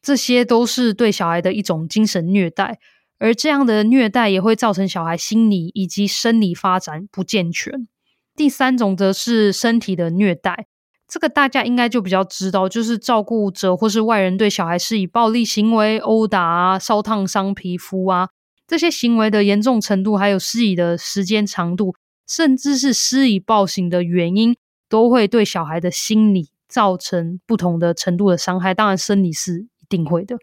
[0.02, 2.78] 这些都是对小孩的一种精神虐待。
[3.22, 7.88] 而这样的虐待也会造成小孩心理以及生理发展不健全。
[8.36, 10.66] 第三种则是身体的虐待，
[11.08, 18.30] 这个大家应该就比较知道，就是照顾者或是外人对小孩施以暴力行为、殴打啊、烧烫伤皮肤啊，
[18.66, 21.94] 这些行为的严重程度，还有施以的时间长度，
[22.28, 24.58] 甚至是施以暴行的原因，
[24.90, 28.74] 都会对小孩的心理造成不同的程度的伤害。
[28.74, 30.38] 当然，生理是一定会的。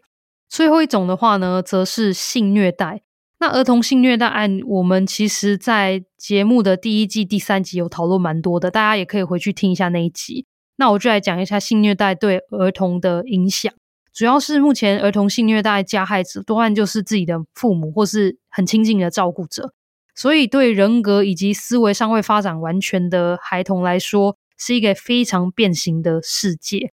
[0.49, 3.03] 最后一种的话呢，则是性虐待。
[3.39, 10.45] 那儿童性虐待案，我们其实在节目的第一季第三集有讨论蛮多的，大家也可以回去听一下那一集。
[10.75, 13.71] 那我就来讲一下性虐待对儿童的影响，
[14.13, 19.71] 主要是目前儿童性虐待加害者多半就是自己的父母或是很亲近的照顾者，
[20.15, 26.91] 所以对人格以及思维尚未发展完全的孩童来说，是一个非常变形的世界。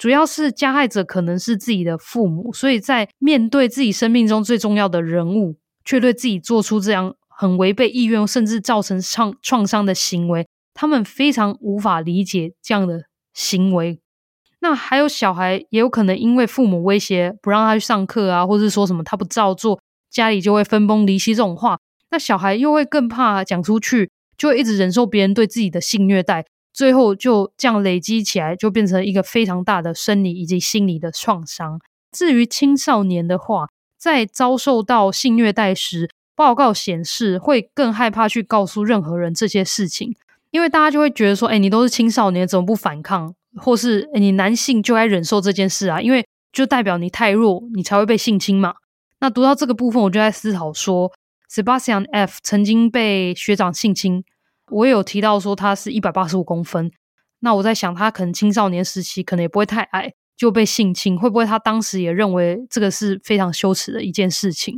[0.00, 5.58] 主要是加害者可能是自己的父母，所以在面对自己生命中最重要的人物。
[5.82, 13.98] 却对自己做出这样很违背意愿，甚至造成创创伤的行为，他们非常无法理解这样的行为。
[14.60, 19.80] 那还有小孩，也有可能因为父母威胁不让他去上课啊，或者说什么他不照做，
[20.10, 21.78] 家里就会分崩离析这种话。
[22.10, 31.80] 那小孩又会更怕讲出去，就会一直忍受别人对自己的性虐待，最后就这样累积起来，就变成一个非常大的生理以及心理的创伤。
[32.12, 33.68] 至于青少年的话，
[33.98, 40.16] 在遭受到性虐待时，报告显示会更害怕去告诉任何人这些事情，
[40.50, 43.34] 因为大家就会觉得说：“哎，你都是青少年，怎么不反抗？
[43.56, 46.00] 或是诶你男性就该忍受这件事啊？
[46.00, 48.74] 因为就代表你太弱，你才会被性侵嘛。”
[49.20, 51.12] 那读到这个部分，我就在思考说
[51.52, 54.24] ，Sebastian F 曾经被学长性侵，
[54.70, 56.90] 我也有提到说他是一百八十五公分，
[57.40, 60.12] 那我在想他可能青少年时期可能也不会太矮。
[60.36, 64.74] 就被性侵，会不会他当时也认为这个是非常羞耻的一件事情？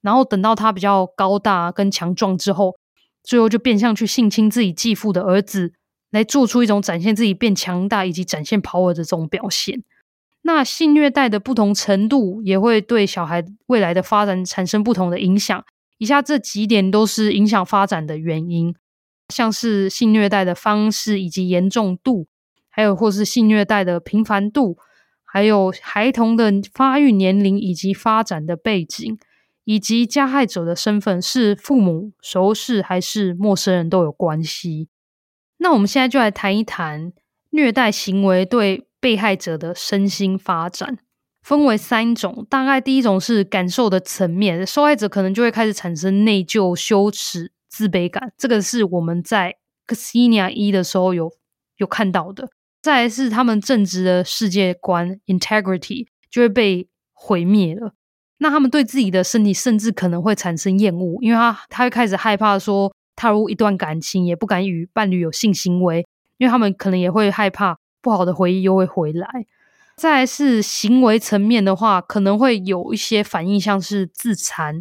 [0.00, 2.74] 然后等到他比较高大跟强壮之后，
[3.22, 5.72] 最后就变相去性侵自己继父的儿子，
[6.10, 9.84] 来做出一种展现自己变强大以及展现 power 的这种表现。
[10.42, 15.64] 那性虐待的不同程度也会对小孩未来的发展产生不同的影响。
[15.98, 18.74] 以下这几点都是影响发展的原因，
[19.28, 22.26] 像是性虐待的方式以及严重度，
[22.68, 24.78] 还有或是性虐待的频繁度。
[25.30, 29.18] 还有孩童的发育年龄以及发展的背景，
[29.64, 34.88] 以及加害者的身份是父母、熟识还是陌生人都有关系。
[35.58, 37.12] 那我们现在就来谈一谈
[37.50, 40.96] 虐待行为对被害者的身心发展，
[41.42, 42.46] 分为三种。
[42.48, 48.32] 大概第一种是感受的层面，受害者可能就会开始产生内疚、羞耻、自卑感。
[48.36, 49.56] 这个是我们在
[49.86, 51.30] Xenia 一的时候有
[51.76, 52.48] 有看到的。
[52.80, 57.92] 再来是他们正直的世界观 integrity 就会被毁灭了。
[58.38, 66.06] 那他们对自己的身体甚至可能会产生厌恶，因为他他会开始害怕说踏入一段感情，也不敢与伴侣有性行为，
[66.36, 69.28] 因为他们可能也会害怕不好的回忆又会回来。
[69.96, 74.80] 再来是行为层面的话，可能会有一些反应，像是自残、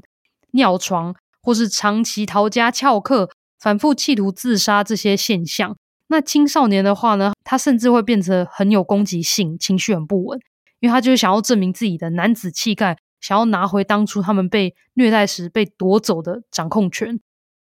[0.51, 1.15] 尿床，
[1.47, 5.77] 或是长期逃家翘课、反复企图自杀这些现象。
[6.09, 10.37] 那青少年的话呢，他甚至会变成很有攻击性，情绪很不稳，
[10.81, 17.17] 因为他就是想要证明自己的男子气概，想要拿回当初他们被虐待时被夺走的掌控权。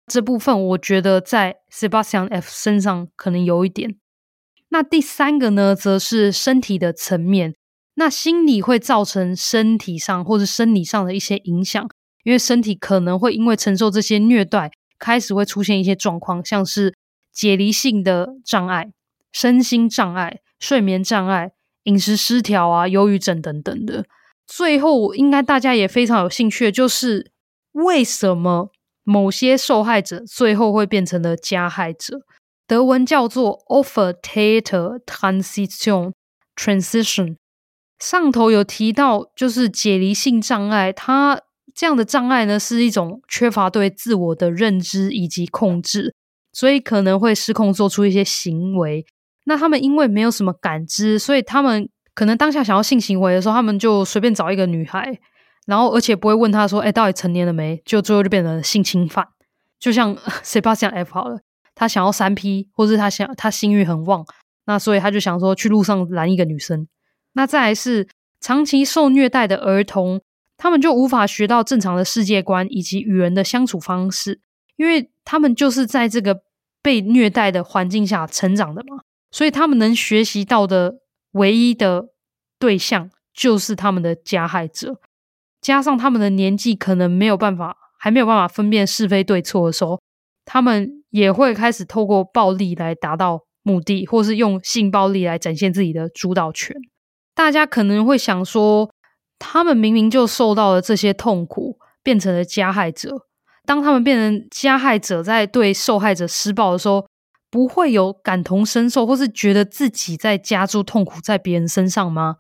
[0.07, 3.97] 这部分我觉得在 Sebastian F 身上可能有一点。
[4.69, 7.53] 那第三个呢，则是身体的层面。
[7.95, 11.85] 那心理会造成身体上或者生理上的一些影响，
[12.23, 16.95] 因为身体可能会因为承受这些虐待，开始会出现一些状况，像是
[17.31, 18.91] 解离性的障碍、
[19.31, 21.51] 身心障碍、睡眠障碍、
[21.83, 24.05] 饮食失调啊、忧郁症等等的。
[24.45, 27.31] 最后，应该大家也非常有兴趣就是
[27.71, 28.71] 为什么
[29.03, 32.21] 某些受害者最后会变成了加害者？
[32.65, 36.13] 德文叫做 Opfer-Täter-Transition
[36.55, 37.35] Transition。
[37.99, 41.41] 上头有提到，就是解离性障碍，它
[41.75, 46.13] 这样的障碍呢，是一种缺乏对自我的认知以及控制，
[46.51, 49.05] 所以可能会失控做出一些行为。
[49.45, 55.19] 那他们因为没有什么感知，所以他们可能当下想要性行为的时候，他们就随便找一个女孩，
[55.65, 59.27] 然后而且不会问他说：“哎，到底成年了没？”就最后就变成性侵犯。
[59.79, 61.39] 就像 Sebastian F 好了。
[61.75, 64.23] 他想要三 P，或是他想他性欲很旺，
[64.67, 66.87] 那所以他就想说去路上拦一个女生。
[67.33, 68.07] 那再来是
[68.39, 70.21] 长期受虐待的儿童，
[70.63, 74.39] 他们就无法学到正常的世界观以及与人的相处方式，
[74.77, 76.39] 因为他们就是在这个
[76.81, 80.99] 被虐待的环境下成长的嘛，所以他们能学习到的
[81.33, 82.05] 唯一的
[82.57, 85.01] 对象就是他们的加害者，
[85.59, 89.99] 加上他们的年纪可能没有办法，还没有办法分辨是非对错的时候。
[90.45, 96.73] 他们也会开始透过暴力来达到目的，或是用性暴力来展现自己的主导权。
[97.35, 98.89] 大家可能会想说，
[99.45, 103.27] 他们明明就受到了这些痛苦，变成了加害者。
[103.65, 107.05] 当他们变成加害者，在对受害者施暴的时候，
[107.51, 112.37] 不会有感同身受，或是觉得自己在加注痛苦在别人身上吗？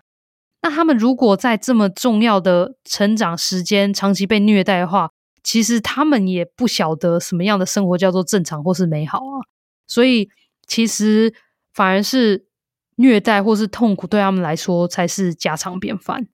[0.61, 5.09] 那他们如果在这么重要的成长时间长期被虐待的话，
[5.43, 9.43] 其实他们也不晓得什么样的生活叫做正常或是美好啊，
[9.87, 10.29] 所以
[10.65, 11.33] 其实
[11.73, 12.45] 反而是
[12.95, 16.27] 虐待或是痛苦对他们来说才是家常便饭。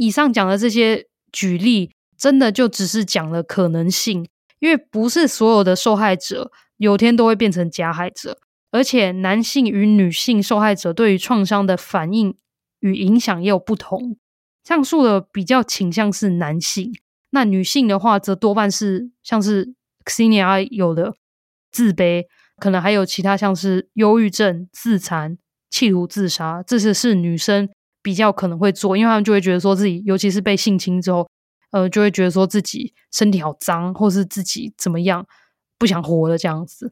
[0.00, 4.26] 以上讲的这些举例，真的就只是讲了可能性，
[4.58, 8.38] 因为不是所有的受害者有天都会变成加害者，
[8.70, 12.34] 而且男性与女性受害者对于创伤的反应
[12.80, 14.16] 与影响也有不同。
[14.64, 16.90] 上述的比较倾向是男性。
[17.32, 19.74] 那女性的话，则多半是像是
[20.06, 21.14] Xenia 有的
[21.70, 22.24] 自卑，
[22.56, 25.36] 可能还有其他像是忧郁症、自残、
[25.68, 27.68] 企图自杀，这些是女生
[28.02, 31.28] 比较可能会做，因为他们就会觉得说自己，尤其是被性侵之后，
[31.70, 35.26] 呃，就会觉得说自己身体好脏，或是自己怎么样
[35.78, 36.88] 不想活了这样子。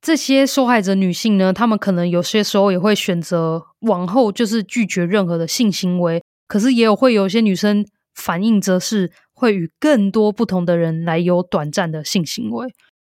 [0.00, 9.10] 这些受害者女性呢，她们可能有些时候也会选择往后就是拒绝任何的性行为，可是也有会有些女生反应则是。
[9.32, 12.68] 会与更多不同的人来有短暂的性行为。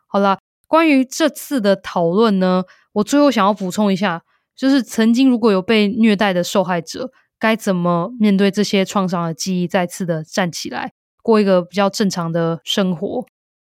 [0.08, 0.40] 好啦，
[0.70, 4.24] 关于这次的讨论呢，我最后想要补充一下，
[4.56, 7.12] 就是曾经如果有被虐待的受害者，
[7.44, 13.26] 该怎么面对这些创伤的记忆，再次的站起来，过一个比较正常的生活。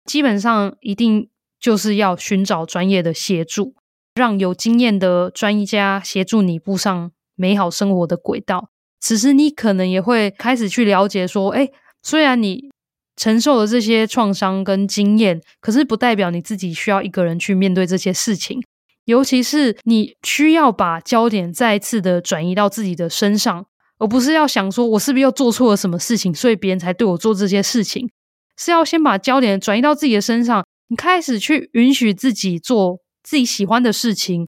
[0.07, 1.29] 基本上一定
[1.61, 3.75] 就是要寻找专业的协助，
[4.15, 8.71] 让有经验的专家协助你步上美好生活的轨道。
[9.01, 11.69] 此时你可能也会开始去了解说，哎。
[12.01, 12.71] 虽然你
[13.17, 18.63] 承受了这些创伤跟经验，可是不代表你自己需要一个人去面对这些事情。
[19.09, 23.65] 尤其是你需要把焦点再次的转移到自己的身上，
[23.99, 28.11] 而不是要想说我是不是又做错了什么事情，所以别人才对我做这些事情。
[28.59, 34.47] 是要先把焦点转移到自己的身上，你开始去允许自己做自己喜欢的事情，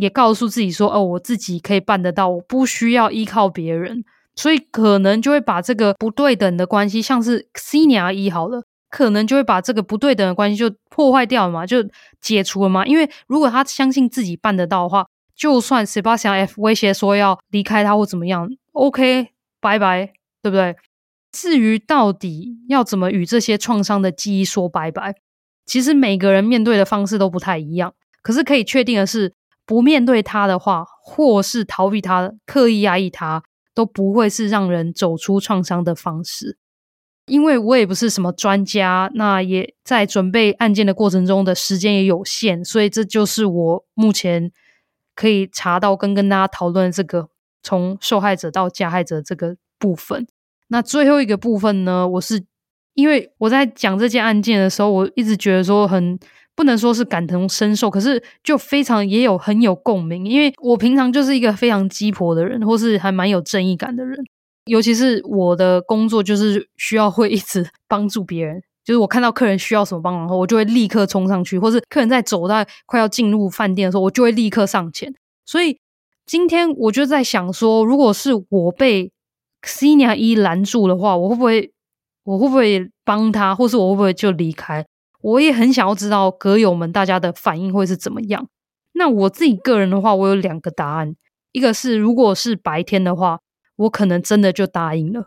[0.00, 4.02] 也告诉自己说：“哦，我自己可以办得到，我不需要依靠别人。”
[4.34, 11.78] 所以可能就会把这个不对等的关系，像是 Xenia 一好了，可能就会把这个不对等的关系就破坏掉嘛，就
[12.20, 12.84] 解除了嘛。
[12.84, 19.28] 因为如果他相信自己办得到的话，就算 Sebastian F 威胁说要离开他或怎么样，OK，
[19.60, 20.12] 拜拜，
[20.42, 20.76] 对不对？
[21.32, 25.14] 至于到底要怎么与这些创伤的记忆说拜拜，
[25.64, 27.94] 其实每个人面对的方式都不太一样。
[28.20, 29.32] 可是可以确定的是，
[29.64, 33.42] 不面对他的话，或是逃避他、刻意压抑他，
[33.72, 36.58] 都不会是让人走出创伤的方式。
[37.30, 44.50] 因为我也不是什么专家，那也在准备案件的过程中的时间也有限，所以这就是我目前
[45.14, 47.28] 可以查到跟跟大家讨论这个
[47.62, 50.26] 从受害者到加害者这个部分。
[50.68, 52.44] 那最后一个部分呢，我是
[52.94, 56.18] 因为我在讲这件案件的时候，我一直觉得说很
[56.56, 64.18] 不能说是感同身受，可是就非常也有很有共鸣，因为我平常就是一个非常鸡婆的人，或是还蛮有正义感的人。
[64.70, 75.12] 尤其是我的工作就是需要会一直 帮助别人，就是我看到客人需要什么帮忙后，我就会立刻冲上去，或是客人在走到快要进入饭店的时候，我就会立刻上前。
[75.44, 75.80] 所以
[76.24, 79.10] 今天我就在想说，如果是我被
[79.60, 81.72] Ksenia 一拦住的话，我会不会
[82.22, 84.86] 我会不会帮他，或是我会不会就离开？
[85.20, 88.46] 我也很想要知道歌友们大家的反应会是怎么样。
[88.92, 91.16] 那我自己个人的话，我有两个答案，
[91.50, 93.40] 一个是如果是白天的话。
[93.80, 95.24] 我可能真的就答应了，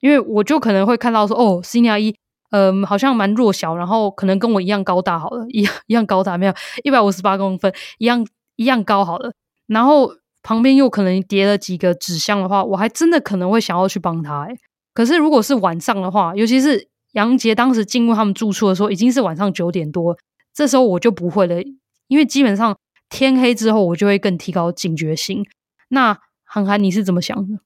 [0.00, 2.14] 因为我就可能会看到说，哦，Ksenia 一，
[2.50, 8.26] 嗯，好像蛮弱小，然后可能跟我一样高大好了，一样一样高大，没有一百五十八公分，一样
[8.56, 9.32] 一样高好了，
[9.66, 10.10] 然后
[10.42, 14.44] 旁边又可能叠了几个纸箱的话，我还真的可能会想要去帮他。
[14.44, 14.54] 诶，
[14.92, 20.14] 可是如果是晚上的话，尤其是杨杰当时进入他们住处的时候，已经是晚上九点多，
[20.52, 21.62] 这时候我就不会了，
[22.08, 22.76] 因为基本上
[23.08, 25.42] 天黑之后，我就会更提高警觉性。
[25.88, 27.58] 那涵涵，你是怎么想的？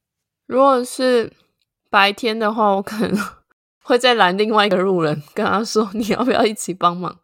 [0.49, 1.33] 如果是
[1.89, 3.17] 白天的话，我可能
[3.85, 7.17] 会再拦另外一个路人，跟他说：“你要不要一起帮忙？”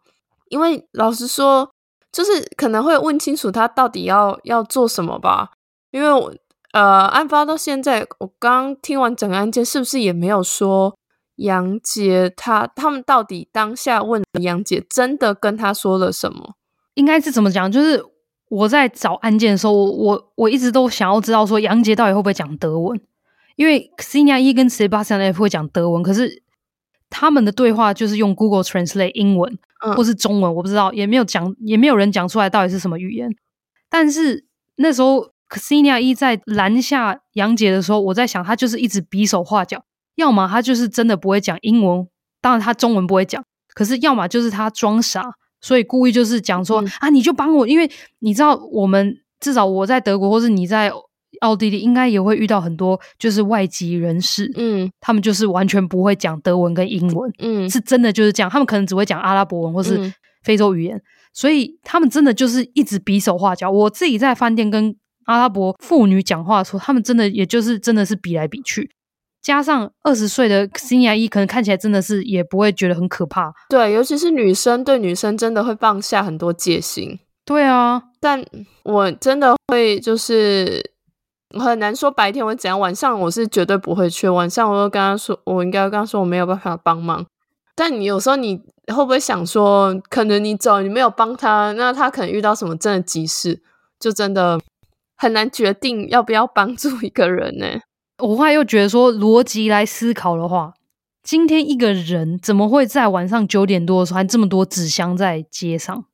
[0.49, 1.69] 因为老实说，
[2.11, 5.49] 就是可能会问清楚他到底要要做什么吧。
[5.91, 6.33] 因为我
[6.71, 10.95] 呃，案发到现在，我刚听完整个案件，是不是也没有说
[11.37, 16.55] 杨杰他他们到底当下问杨杰真的跟他说了什么？
[16.93, 17.71] 应该是怎么讲？
[17.71, 18.03] 就是
[18.49, 22.99] 我在找案件的时候，我我，我一直都想要知道说杨杰到底会不会讲德文。
[23.55, 26.43] 因为 Ksenia 一跟 Sebastian F 会讲德文，可是
[27.09, 29.57] 他们的对话就是用 Google Translate 英文
[29.95, 33.29] 或是中文，嗯、我不知道，也没有讲，也没有人讲出来到底是什么语言。
[33.89, 34.45] 但是
[34.75, 42.05] 那时候 Ksenia 一在拦下杨杰的时候，我在想，他就是一直比手画脚，要么他就是真的不会讲英文，
[42.41, 43.41] 当然他中文不会讲，
[43.73, 45.23] 可是要么就是他装傻，
[45.61, 50.91] 所以故意就是讲说、嗯、啊，你就帮我，因为你知道，我们至少我在德国，或是你在。
[51.41, 60.13] 奥地利应该也会遇到很多就是外籍人士，嗯，他们就是完全不会讲德文跟英文，嗯，是真的就是这样，他们可能只会讲阿拉伯文或是
[60.43, 61.01] 非洲语言，嗯，
[61.33, 63.69] 所以他们真的就是一直比手画脚。
[63.69, 64.95] 我自己在饭店跟
[65.25, 68.91] 阿拉伯妇女讲话的时候，他们真的也就是真的是比来比去，
[69.41, 78.45] 加上二十岁的 Ksenia 一可能看起来真的是也不会觉得很可怕，对，尤其是女生对女生真的会放下很多戒心，对啊，但
[78.83, 80.94] 我真的会就是。
[81.53, 84.27] 我很难说白天会怎样，晚上我是绝对不会去。
[84.27, 87.25] 晚上我会跟他说，我应该跟他说我没有办法帮忙。
[87.75, 88.57] 但你有时候你
[88.87, 93.61] 会不会想说，可能你走你没有帮他，那他可能遇到什么真的急事，
[93.99, 94.59] 就真的
[95.15, 97.67] 很难决定要不要帮助一个人呢？
[98.19, 100.73] 我后来又觉得说，逻辑来思考的话，
[101.21, 106.05] 今天一个人怎么会在晚上九点多的时候还这么多纸箱在街上？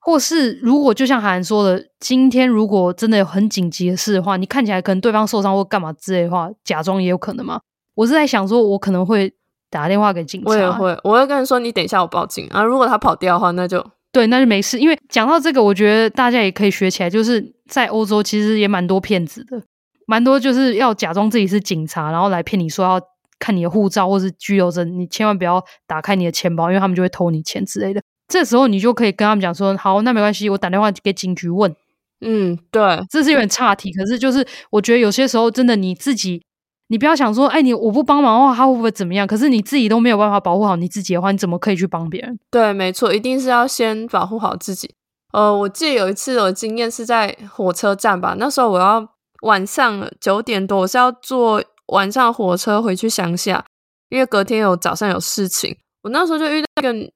[0.00, 7.60] 或是如果就像韩说的，今天如果真的有很紧急的事的话，你看起来可能对方受伤或干嘛之类的话，假装也有可能嘛？
[7.94, 9.32] 我是在想说，我可能会
[9.68, 10.50] 打电话给警察。
[10.50, 12.62] 我也会，我会跟人说，你等一下，我报警啊。
[12.62, 14.78] 如果他跑掉的话，那就对，那就没事。
[14.78, 19.62] 因为讲到这个，我觉得大家也可以学起来，就是在欧洲其实也蛮多骗子的，
[20.06, 23.00] 蛮多就是要假装自己是警察，然后来骗你说要
[23.38, 28.00] 看你的护照或是居留证，你千万不要打开你的钱包，因为他们就会偷你钱之类的。
[28.30, 31.74] 这时候你就可以跟他们讲说，好，那没关系，我打电话给警局问。
[32.20, 32.80] 嗯，对，
[33.10, 36.40] 这是有点岔题，可是就是我觉得有些时候真的你自己，
[36.88, 39.26] 你不要想说，哎，你我不帮忙的话，他会不会怎么样？
[39.26, 42.38] 可是你自己都没有办法保护好你自己的话，你怎么可以去帮别人？
[42.50, 44.94] 对，没错，一定是要先保护好自己。
[45.32, 49.08] 呃，我记得有一次我的经验是在火车站吧，那时候我要
[49.42, 53.64] 晚上九点多，我是要坐晚上火车回去乡下，
[54.10, 55.76] 因为隔天有早上有事情。
[56.02, 57.10] 我那时候就遇到一个。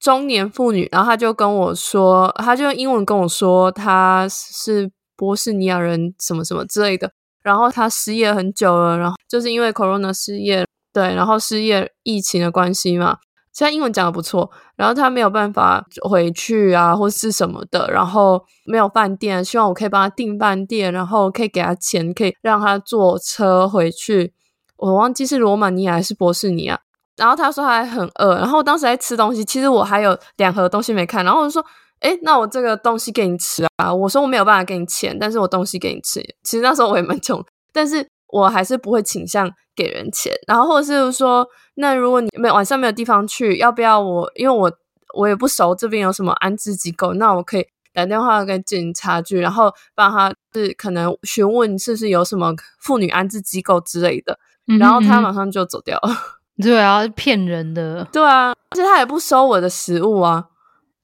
[0.00, 7.12] 中年妇女，然后她就跟我说，她就用英文跟我说，她是波士尼亚人，什么什么之类的。
[7.42, 13.18] 然后她失业很久了，然后就是因为 Corona 失业，对，然后失业疫情的关系嘛。
[13.52, 24.32] 现在英文讲的不错，然后她没有办法回去啊，或是什么的，然后没有饭店，希望我可以帮她订饭店，然后可以给她钱，可以让她坐车回去。
[24.76, 26.80] 我忘记是罗马尼亚还是波士尼亚。
[27.18, 31.62] 然后他说他还很饿，然后我当时在吃东西，其实我还有两盒东西没看，然后我就说，
[32.00, 33.92] 哎，那我这个东西给你吃啊。
[33.92, 36.22] 我说我没有办法给你钱，但是我东西给你吃。
[36.44, 40.32] 其实那时候我也蛮穷，但是我还是不会倾向给人钱。
[40.46, 44.30] 然后或者是说，那如果你没晚上没有地方去，要不要我？
[44.36, 44.72] 因为我
[45.14, 54.38] 我也不熟这边有什么安置机构，那我可以打电话跟警察局，然后帮他是可能询问是不是有什么妇女安置机构之类的。
[54.78, 56.37] 然后他马上就走掉了。
[56.62, 58.04] 对啊，骗人的。
[58.12, 60.46] 对啊，而且他也不收我的食物啊，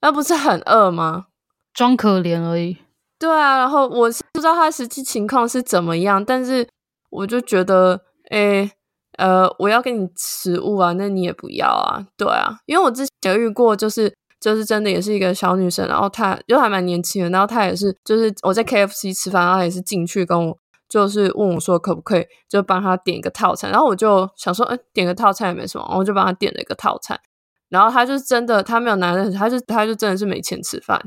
[0.01, 1.25] 那不是很饿吗？
[1.73, 2.77] 装可怜而已。
[3.17, 6.67] 对啊，然后我是不知道他实际情况是怎么样，但是
[7.09, 8.01] 我就觉得，
[8.31, 8.69] 诶，
[9.17, 12.05] 呃，我要给你食物啊，那你也不要啊。
[12.17, 20.57] 对啊，因为我之前有遇过，就是就是真的也是一个小女生，然后她又还蛮年轻的，然后她也是就是我在 KFC 吃饭，然后她也是进去跟我。
[20.95, 27.19] 就是问我说可不可以就帮他点一个套餐，然后我就想说，哎，点个套餐也没什么，我就帮他点了一个套餐，
[27.67, 30.97] 然后他就真的他没有拿的，他就他就真的是没钱吃饭，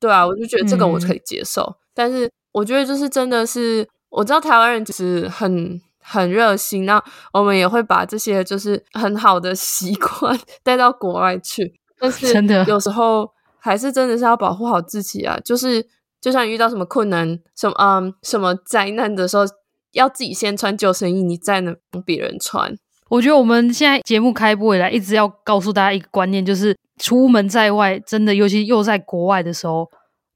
[0.00, 7.00] 对啊，我就觉得这个我可以接受，嗯、但是我觉得就是真的是我知道台湾人就是很很热心，那
[7.32, 12.64] 我们也会把这些就是很好的习惯 带到国外去，但是真的。
[12.64, 13.30] 有时候
[13.60, 15.86] 还是真的是要保护好自己啊，就是。
[16.26, 19.44] 就算遇到什么困难、什么嗯、什么灾难的时候，
[19.92, 22.74] 要自己先穿救生衣，你再能帮别人穿。
[23.08, 29.88] 我觉得我们现在节目开播以来，一直要告诉大家一个观念，就是出门在外，真的，尤其又在国外的时候，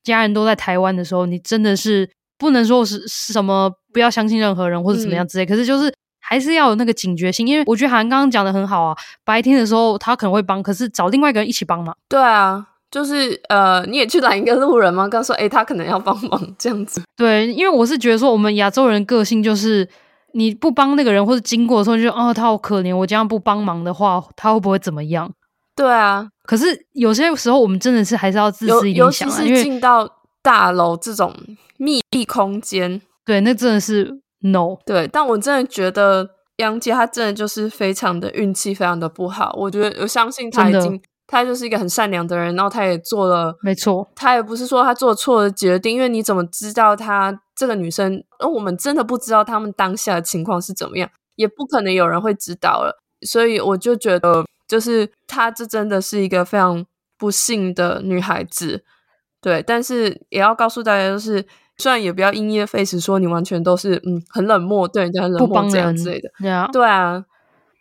[0.04, 2.08] 家人都在台湾的时候，你真的是
[2.38, 5.44] 不能说是什么不要相信任何人或者怎么样之类。
[5.44, 8.96] 嗯、可是就是还是要有那个警觉性，因为我觉得韩刚刚讲的很好啊。
[9.24, 11.96] 白天的时候他可能会帮，可是找另外一个人一起帮嘛。
[12.08, 12.68] 对啊。
[12.90, 15.06] 就是呃，你也去拦一个路人吗？
[15.06, 17.00] 刚说，诶、欸、他可能要帮忙这样子。
[17.16, 19.88] 对，因为我是觉得说，我们亚洲人个性就是，
[20.32, 25.30] 你不帮那个人或者经过的时候就，就哦，他好可怜，我这样不帮忙的话，他会不会怎么样？
[25.76, 26.28] 对啊。
[26.44, 30.08] 可是有些时候，我们真的是还是要自私一点想，尤其是进到
[30.42, 31.32] 大楼这种
[31.76, 34.76] 密闭空间，对，那真的是 no。
[34.84, 39.54] 对，但我真的觉得杨杰他真的就是非常的运气非常的不好。
[39.56, 41.00] 我觉得我相信他已经。
[41.31, 48.24] 他就是一个很善良的人，然后他也做了，没错，他也不是说他做错了决定，因为你怎么知道他这个女生？
[48.40, 53.01] 而我们真的不知道他们当下的情况是怎么样，也不可能有人会知道了。
[53.23, 56.85] 所以我就觉得，就是她这真的是一个非常
[57.16, 58.82] 不幸的女孩子，
[59.40, 59.62] 对。
[59.62, 61.47] 但是也要告诉大家，就是
[61.78, 67.24] 虽然也不要因噎废食，说你完全都是嗯很冷漠，对人家很冷漠这样之类的，对啊，对啊。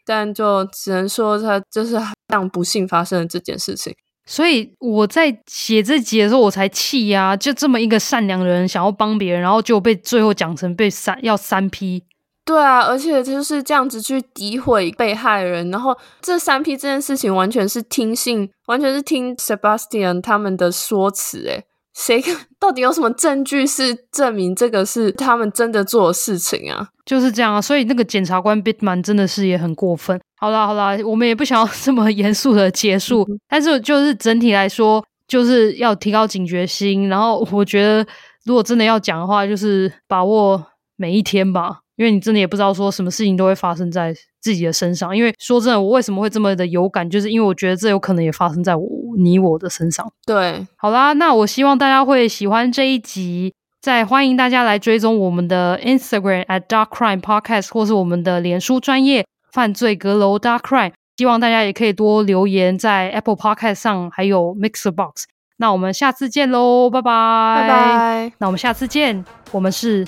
[0.09, 3.93] 但就只能说他就是这样不幸发生了这件事情，
[4.25, 7.37] 所以我在写这集的时候我才气呀！
[7.37, 12.05] 就这么一个善良的人想要帮别人，然后就被最后讲成被三要三 P。
[12.43, 21.63] 对啊，而且就是这样子去诋毁被害人，然后这三 P 这件事情完全是听信，完全是听 Sebastian 他们的说辞，诶
[21.99, 22.23] 谁
[22.57, 26.87] 到底有什么证据是证明这个是他们真的做的事情啊？
[27.05, 30.17] 就是这样啊，所以那个检察官 Bittman 真的是也很过分。
[30.37, 37.09] 好啦好啦，我们也不想要 这么严肃的结束，嗯、但是就是整体来说，就是要提高警觉心。
[37.09, 38.07] 然后我觉得，
[38.45, 40.63] 如果真的要讲的话，就是把握
[40.95, 41.79] 每一天吧。
[41.99, 45.15] 因为你真的也不知道说什么事情都会发生在自己的身上。
[45.15, 50.09] 因为说真的，我为什么会这么的有感，就是因为我觉得这有可能也发生在我你我的身上。
[50.25, 60.93] 对，好啦，那我希望大家会喜欢这一集，再欢迎大家来追踪我们的 Instagram at Dark Crime Podcast，或是我们的脸书专业犯罪阁楼 Dark Crime。
[61.17, 65.25] 希望大家也可以多留言在 Apple Podcast 上，还有 Mixer Box。
[65.57, 67.11] 那我们下次见喽，拜拜，
[67.59, 68.31] 拜拜。
[68.37, 70.07] 那我们下次见，我们是。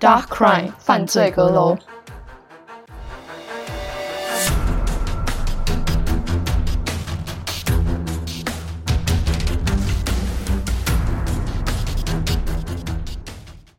[0.00, 1.76] Dark Crime 犯罪阁楼。